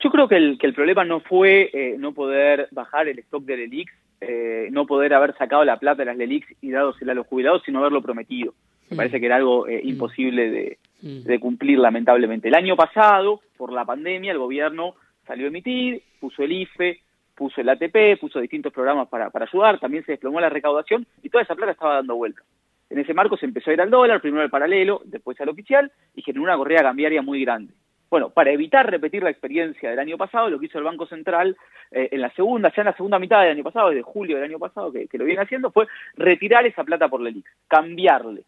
Yo 0.00 0.10
creo 0.10 0.28
que 0.28 0.36
el, 0.36 0.58
que 0.58 0.66
el 0.66 0.74
problema 0.74 1.02
no 1.02 1.20
fue 1.20 1.70
eh, 1.72 1.96
no 1.98 2.12
poder 2.12 2.68
bajar 2.72 3.08
el 3.08 3.20
stock 3.20 3.42
de 3.44 3.56
LELIX, 3.56 3.92
eh, 4.20 4.68
no 4.70 4.84
poder 4.84 5.14
haber 5.14 5.34
sacado 5.38 5.64
la 5.64 5.78
plata 5.78 6.02
de 6.02 6.10
las 6.10 6.18
LELIX 6.18 6.46
y 6.60 6.72
dádosela 6.72 7.12
a 7.12 7.14
los 7.14 7.26
jubilados, 7.26 7.62
sino 7.64 7.78
haberlo 7.78 8.02
prometido. 8.02 8.52
Me 8.90 8.96
mm. 8.96 8.98
parece 8.98 9.20
que 9.20 9.26
era 9.26 9.36
algo 9.36 9.64
mm. 9.64 9.88
imposible 9.88 10.50
de, 10.50 10.78
mm. 11.00 11.22
de 11.22 11.40
cumplir, 11.40 11.78
lamentablemente. 11.78 12.48
El 12.48 12.54
año 12.54 12.76
pasado, 12.76 13.40
por 13.56 13.72
la 13.72 13.86
pandemia, 13.86 14.32
el 14.32 14.38
gobierno 14.38 14.94
salió 15.26 15.46
a 15.46 15.48
emitir, 15.48 16.02
puso 16.20 16.42
el 16.42 16.52
IFE, 16.52 17.00
puso 17.34 17.60
el 17.60 17.68
ATP, 17.68 18.20
puso 18.20 18.40
distintos 18.40 18.72
programas 18.72 19.08
para, 19.08 19.30
para 19.30 19.46
ayudar, 19.46 19.80
también 19.80 20.04
se 20.04 20.12
desplomó 20.12 20.40
la 20.40 20.48
recaudación 20.48 21.06
y 21.22 21.30
toda 21.30 21.42
esa 21.42 21.54
plata 21.54 21.72
estaba 21.72 21.94
dando 21.96 22.16
vuelta. 22.16 22.42
En 22.90 22.98
ese 22.98 23.14
marco 23.14 23.36
se 23.36 23.46
empezó 23.46 23.70
a 23.70 23.74
ir 23.74 23.80
al 23.80 23.90
dólar, 23.90 24.20
primero 24.20 24.42
al 24.42 24.50
paralelo, 24.50 25.02
después 25.04 25.40
al 25.40 25.48
oficial 25.48 25.90
y 26.14 26.22
generó 26.22 26.44
una 26.44 26.56
correa 26.56 26.82
cambiaria 26.82 27.22
muy 27.22 27.44
grande. 27.44 27.72
Bueno, 28.10 28.30
para 28.30 28.52
evitar 28.52 28.88
repetir 28.88 29.24
la 29.24 29.30
experiencia 29.30 29.90
del 29.90 29.98
año 29.98 30.16
pasado, 30.16 30.48
lo 30.48 30.60
que 30.60 30.66
hizo 30.66 30.78
el 30.78 30.84
Banco 30.84 31.06
Central 31.06 31.56
eh, 31.90 32.10
en 32.12 32.20
la 32.20 32.30
segunda, 32.30 32.72
ya 32.72 32.82
en 32.82 32.86
la 32.86 32.96
segunda 32.96 33.18
mitad 33.18 33.40
del 33.40 33.50
año 33.50 33.64
pasado, 33.64 33.88
desde 33.88 34.02
julio 34.02 34.36
del 34.36 34.44
año 34.44 34.60
pasado, 34.60 34.92
que, 34.92 35.08
lo 35.18 35.24
viene 35.24 35.42
haciendo, 35.42 35.72
fue 35.72 35.88
retirar 36.14 36.64
esa 36.66 36.84
plata 36.84 37.08
por 37.08 37.20
la 37.20 37.30
LELIX, 37.30 37.50
cambiarle 37.66 38.44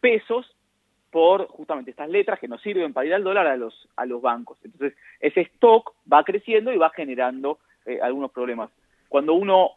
pesos 0.00 0.56
por 1.10 1.46
justamente 1.48 1.90
estas 1.90 2.08
letras 2.08 2.38
que 2.40 2.48
nos 2.48 2.62
sirven 2.62 2.94
para 2.94 3.06
ir 3.06 3.12
al 3.12 3.22
dólar 3.22 3.46
a 3.48 3.56
los, 3.58 3.86
a 3.96 4.06
los 4.06 4.22
bancos. 4.22 4.56
Entonces, 4.64 4.96
ese 5.20 5.42
stock 5.42 5.92
va 6.10 6.24
creciendo 6.24 6.72
y 6.72 6.78
va 6.78 6.88
generando 6.88 7.58
eh, 7.86 7.98
algunos 8.02 8.30
problemas. 8.30 8.70
Cuando 9.08 9.34
uno 9.34 9.72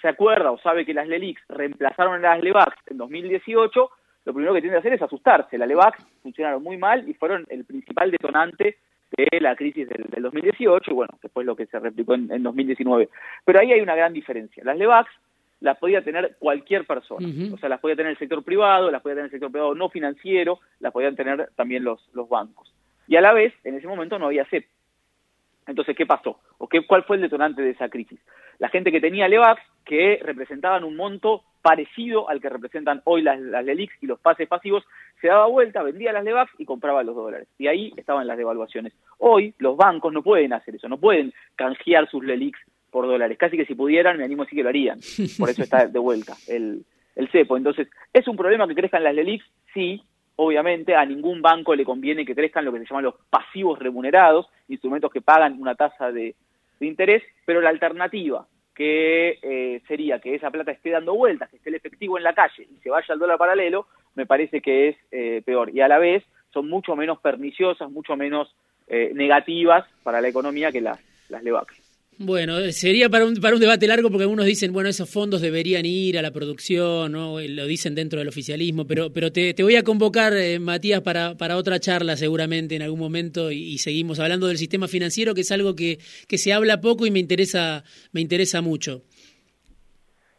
se 0.00 0.08
acuerda 0.08 0.50
o 0.50 0.58
sabe 0.58 0.84
que 0.84 0.94
las 0.94 1.08
LELIX 1.08 1.40
reemplazaron 1.48 2.24
a 2.24 2.34
las 2.34 2.42
LEVAX 2.42 2.76
en 2.88 2.98
2018, 2.98 3.90
lo 4.24 4.34
primero 4.34 4.54
que 4.54 4.60
tiene 4.60 4.74
que 4.74 4.80
hacer 4.80 4.92
es 4.94 5.02
asustarse. 5.02 5.56
Las 5.56 5.68
LEVAX 5.68 6.04
funcionaron 6.22 6.62
muy 6.62 6.76
mal 6.76 7.08
y 7.08 7.14
fueron 7.14 7.46
el 7.48 7.64
principal 7.64 8.10
detonante 8.10 8.78
de 9.16 9.40
la 9.40 9.54
crisis 9.56 9.88
del, 9.88 10.22
2018 10.22 10.90
y 10.90 10.94
bueno, 10.94 11.12
después 11.22 11.46
lo 11.46 11.54
que 11.54 11.66
se 11.66 11.78
replicó 11.78 12.14
en, 12.14 12.42
2019. 12.42 13.08
Pero 13.44 13.60
ahí 13.60 13.72
hay 13.72 13.80
una 13.80 13.94
gran 13.94 14.12
diferencia. 14.12 14.64
Las 14.64 14.76
LEVAX 14.76 15.10
las 15.60 15.78
podía 15.78 16.02
tener 16.02 16.36
cualquier 16.40 16.84
persona, 16.86 17.28
o 17.52 17.58
sea, 17.58 17.68
las 17.68 17.78
podía 17.78 17.94
tener 17.94 18.10
el 18.10 18.18
sector 18.18 18.42
privado, 18.42 18.90
las 18.90 19.00
podía 19.00 19.14
tener 19.14 19.26
el 19.26 19.30
sector 19.30 19.52
privado 19.52 19.76
no 19.76 19.90
financiero, 19.90 20.58
las 20.80 20.92
podían 20.92 21.14
tener 21.14 21.50
también 21.54 21.84
los, 21.84 22.08
los 22.14 22.28
bancos. 22.28 22.74
Y 23.06 23.14
a 23.14 23.20
la 23.20 23.32
vez, 23.32 23.54
en 23.62 23.76
ese 23.76 23.86
momento 23.86 24.18
no 24.18 24.26
había 24.26 24.44
CEP. 24.46 24.66
Entonces, 25.66 25.96
¿qué 25.96 26.06
pasó? 26.06 26.40
¿O 26.58 26.68
qué, 26.68 26.84
cuál 26.86 27.04
fue 27.04 27.16
el 27.16 27.22
detonante 27.22 27.62
de 27.62 27.70
esa 27.70 27.88
crisis? 27.88 28.20
La 28.58 28.68
gente 28.68 28.90
que 28.90 29.00
tenía 29.00 29.28
LEVAX, 29.28 29.62
que 29.84 30.20
representaban 30.22 30.84
un 30.84 30.96
monto 30.96 31.42
parecido 31.62 32.28
al 32.28 32.40
que 32.40 32.48
representan 32.48 33.00
hoy 33.04 33.22
las, 33.22 33.40
las 33.40 33.64
LELIX 33.64 33.94
y 34.02 34.06
los 34.06 34.18
pases 34.18 34.48
pasivos, 34.48 34.84
se 35.20 35.28
daba 35.28 35.46
vuelta, 35.46 35.82
vendía 35.82 36.12
las 36.12 36.24
LEVAX 36.24 36.52
y 36.58 36.64
compraba 36.64 37.02
los 37.04 37.14
dólares. 37.14 37.48
Y 37.58 37.68
ahí 37.68 37.92
estaban 37.96 38.26
las 38.26 38.36
devaluaciones. 38.36 38.92
Hoy 39.18 39.54
los 39.58 39.76
bancos 39.76 40.12
no 40.12 40.22
pueden 40.22 40.52
hacer 40.52 40.74
eso, 40.74 40.88
no 40.88 40.98
pueden 40.98 41.32
canjear 41.54 42.08
sus 42.10 42.24
LELIX 42.24 42.58
por 42.90 43.06
dólares. 43.06 43.38
Casi 43.38 43.56
que 43.56 43.64
si 43.64 43.74
pudieran, 43.74 44.18
me 44.18 44.24
animo 44.24 44.42
a 44.42 44.46
que 44.46 44.62
lo 44.62 44.68
harían. 44.68 44.98
Por 45.38 45.48
eso 45.48 45.62
está 45.62 45.86
de 45.86 45.98
vuelta 45.98 46.34
el, 46.48 46.84
el 47.14 47.28
cepo. 47.30 47.56
Entonces, 47.56 47.88
¿es 48.12 48.26
un 48.26 48.36
problema 48.36 48.66
que 48.66 48.74
crezcan 48.74 49.04
las 49.04 49.14
LELIX? 49.14 49.44
Sí, 49.72 50.02
obviamente 50.36 50.94
a 50.94 51.04
ningún 51.04 51.42
banco 51.42 51.74
le 51.74 51.84
conviene 51.84 52.24
que 52.24 52.34
crezcan 52.34 52.64
lo 52.64 52.72
que 52.72 52.78
se 52.78 52.86
llaman 52.86 53.04
los 53.04 53.14
pasivos 53.30 53.78
remunerados, 53.78 54.46
instrumentos 54.68 55.10
que 55.10 55.20
pagan 55.20 55.60
una 55.60 55.74
tasa 55.74 56.10
de, 56.12 56.34
interés, 56.80 57.22
pero 57.44 57.60
la 57.60 57.70
alternativa, 57.70 58.44
que 58.74 59.38
eh, 59.40 59.80
sería 59.86 60.18
que 60.18 60.34
esa 60.34 60.50
plata 60.50 60.72
esté 60.72 60.90
dando 60.90 61.14
vueltas, 61.14 61.48
que 61.48 61.56
esté 61.56 61.68
el 61.68 61.76
efectivo 61.76 62.18
en 62.18 62.24
la 62.24 62.34
calle 62.34 62.66
y 62.68 62.80
se 62.82 62.90
vaya 62.90 63.06
al 63.10 63.20
dólar 63.20 63.38
paralelo, 63.38 63.86
me 64.16 64.26
parece 64.26 64.60
que 64.60 64.88
es 64.88 64.96
eh, 65.12 65.42
peor. 65.44 65.70
Y 65.72 65.80
a 65.80 65.86
la 65.86 65.98
vez 65.98 66.24
son 66.52 66.68
mucho 66.68 66.96
menos 66.96 67.20
perniciosas, 67.20 67.88
mucho 67.88 68.16
menos 68.16 68.52
eh, 68.88 69.12
negativas 69.14 69.86
para 70.02 70.20
la 70.20 70.28
economía 70.28 70.72
que 70.72 70.80
las, 70.80 70.98
las. 71.28 71.81
Bueno, 72.24 72.60
sería 72.70 73.08
para 73.08 73.26
un, 73.26 73.34
para 73.34 73.54
un 73.54 73.60
debate 73.60 73.88
largo 73.88 74.08
porque 74.08 74.22
algunos 74.22 74.46
dicen, 74.46 74.72
bueno, 74.72 74.88
esos 74.88 75.12
fondos 75.12 75.40
deberían 75.40 75.84
ir 75.84 76.16
a 76.16 76.22
la 76.22 76.30
producción, 76.30 77.10
¿no? 77.10 77.40
lo 77.40 77.66
dicen 77.66 77.96
dentro 77.96 78.20
del 78.20 78.28
oficialismo, 78.28 78.86
pero, 78.86 79.12
pero 79.12 79.32
te, 79.32 79.54
te 79.54 79.64
voy 79.64 79.74
a 79.74 79.82
convocar, 79.82 80.32
eh, 80.34 80.60
Matías, 80.60 81.00
para, 81.00 81.36
para 81.36 81.56
otra 81.56 81.80
charla 81.80 82.14
seguramente 82.14 82.76
en 82.76 82.82
algún 82.82 83.00
momento 83.00 83.50
y, 83.50 83.76
seguimos 83.78 84.20
hablando 84.20 84.46
del 84.46 84.56
sistema 84.56 84.86
financiero, 84.86 85.34
que 85.34 85.40
es 85.40 85.50
algo 85.50 85.74
que, 85.74 85.98
que 86.28 86.38
se 86.38 86.52
habla 86.52 86.80
poco 86.80 87.06
y 87.06 87.10
me 87.10 87.18
interesa, 87.18 87.82
me 88.12 88.20
interesa 88.20 88.60
mucho. 88.60 89.02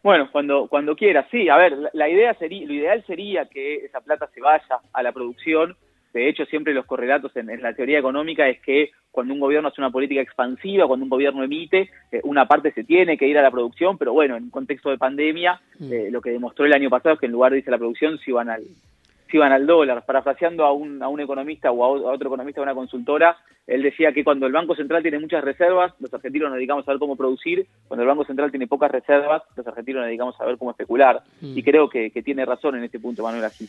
Bueno, 0.01 0.29
cuando, 0.31 0.67
cuando 0.69 0.95
quiera, 0.95 1.27
sí, 1.31 1.49
a 1.49 1.57
ver, 1.57 1.77
la, 1.91 2.09
idea 2.09 2.33
sería, 2.35 2.65
lo 2.65 2.73
ideal 2.73 3.03
sería 3.05 3.45
que 3.45 3.85
esa 3.85 3.99
plata 3.99 4.29
se 4.33 4.39
vaya 4.39 4.79
a 4.93 5.03
la 5.03 5.11
producción, 5.11 5.75
de 6.13 6.29
hecho, 6.29 6.45
siempre 6.45 6.73
los 6.73 6.85
correlatos 6.85 7.35
en, 7.35 7.47
la 7.61 7.73
teoría 7.73 7.97
económica 7.97 8.47
es 8.47 8.61
que 8.61 8.91
cuando 9.11 9.33
un 9.33 9.39
gobierno 9.39 9.69
hace 9.69 9.81
una 9.81 9.89
política 9.89 10.21
expansiva, 10.21 10.87
cuando 10.87 11.05
un 11.05 11.09
gobierno 11.09 11.43
emite, 11.43 11.89
eh, 12.11 12.21
una 12.23 12.47
parte 12.47 12.71
se 12.71 12.83
tiene 12.83 13.17
que 13.17 13.27
ir 13.27 13.37
a 13.37 13.41
la 13.41 13.51
producción, 13.51 13.97
pero 13.97 14.13
bueno, 14.13 14.37
en 14.37 14.43
un 14.43 14.49
contexto 14.51 14.91
de 14.91 14.97
pandemia, 14.97 15.59
mm. 15.79 15.91
eh, 15.91 16.11
lo 16.11 16.21
que 16.21 16.29
demostró 16.29 16.65
el 16.65 16.73
año 16.73 16.89
pasado 16.89 17.15
es 17.15 17.19
que 17.19 17.25
en 17.25 17.31
lugar 17.31 17.51
de 17.51 17.59
irse 17.59 17.69
a 17.69 17.71
la 17.71 17.79
producción, 17.79 18.19
se 18.19 18.29
iban 18.29 18.49
al, 18.49 18.63
se 18.63 19.37
iban 19.37 19.51
al 19.51 19.65
dólar. 19.65 20.05
Parafraseando 20.05 20.65
a 20.65 20.71
un, 20.71 21.01
a 21.01 21.07
un 21.07 21.19
economista 21.19 21.71
o 21.71 21.83
a 21.83 22.13
otro 22.13 22.27
economista 22.27 22.61
de 22.61 22.65
una 22.65 22.75
consultora, 22.75 23.37
él 23.65 23.81
decía 23.81 24.11
que 24.11 24.23
cuando 24.23 24.45
el 24.45 24.53
Banco 24.53 24.75
Central 24.75 25.01
tiene 25.01 25.17
muchas 25.17 25.43
reservas, 25.43 25.93
los 25.99 26.13
argentinos 26.13 26.49
nos 26.49 26.57
dedicamos 26.57 26.87
a 26.87 26.91
ver 26.91 26.99
cómo 26.99 27.15
producir, 27.15 27.65
cuando 27.87 28.03
el 28.03 28.09
Banco 28.09 28.25
Central 28.25 28.51
tiene 28.51 28.67
pocas 28.67 28.91
reservas, 28.91 29.41
los 29.55 29.65
argentinos 29.65 30.01
nos 30.01 30.07
dedicamos 30.07 30.39
a 30.39 30.45
ver 30.45 30.57
cómo 30.57 30.71
especular. 30.71 31.23
Mm. 31.41 31.57
Y 31.57 31.63
creo 31.63 31.89
que, 31.89 32.11
que 32.11 32.21
tiene 32.21 32.45
razón 32.45 32.75
en 32.75 32.83
este 32.83 32.99
punto 32.99 33.23
Manuel 33.23 33.45
Así. 33.45 33.67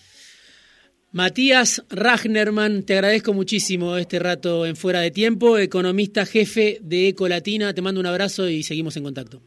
Matías 1.15 1.87
Ragnerman, 1.91 2.83
te 2.83 2.95
agradezco 2.95 3.33
muchísimo 3.33 3.97
este 3.97 4.19
rato 4.19 4.67
en 4.67 4.75
Fuera 4.75 4.99
de 4.99 5.13
Tiempo, 5.13 5.59
economista 5.59 6.27
jefe 6.27 6.79
de 6.83 7.07
Ecolatina. 7.07 7.73
Te 7.73 7.83
mando 7.83 8.01
un 8.01 8.07
abrazo 8.07 8.49
y 8.49 8.65
seguimos 8.65 8.97
en 8.97 9.05
contacto. 9.05 9.41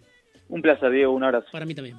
Un 0.47 0.61
placer, 0.61 0.89
Diego, 0.91 1.11
un 1.11 1.25
abrazo. 1.25 1.47
Para 1.51 1.65
mí 1.65 1.75
también. 1.75 1.97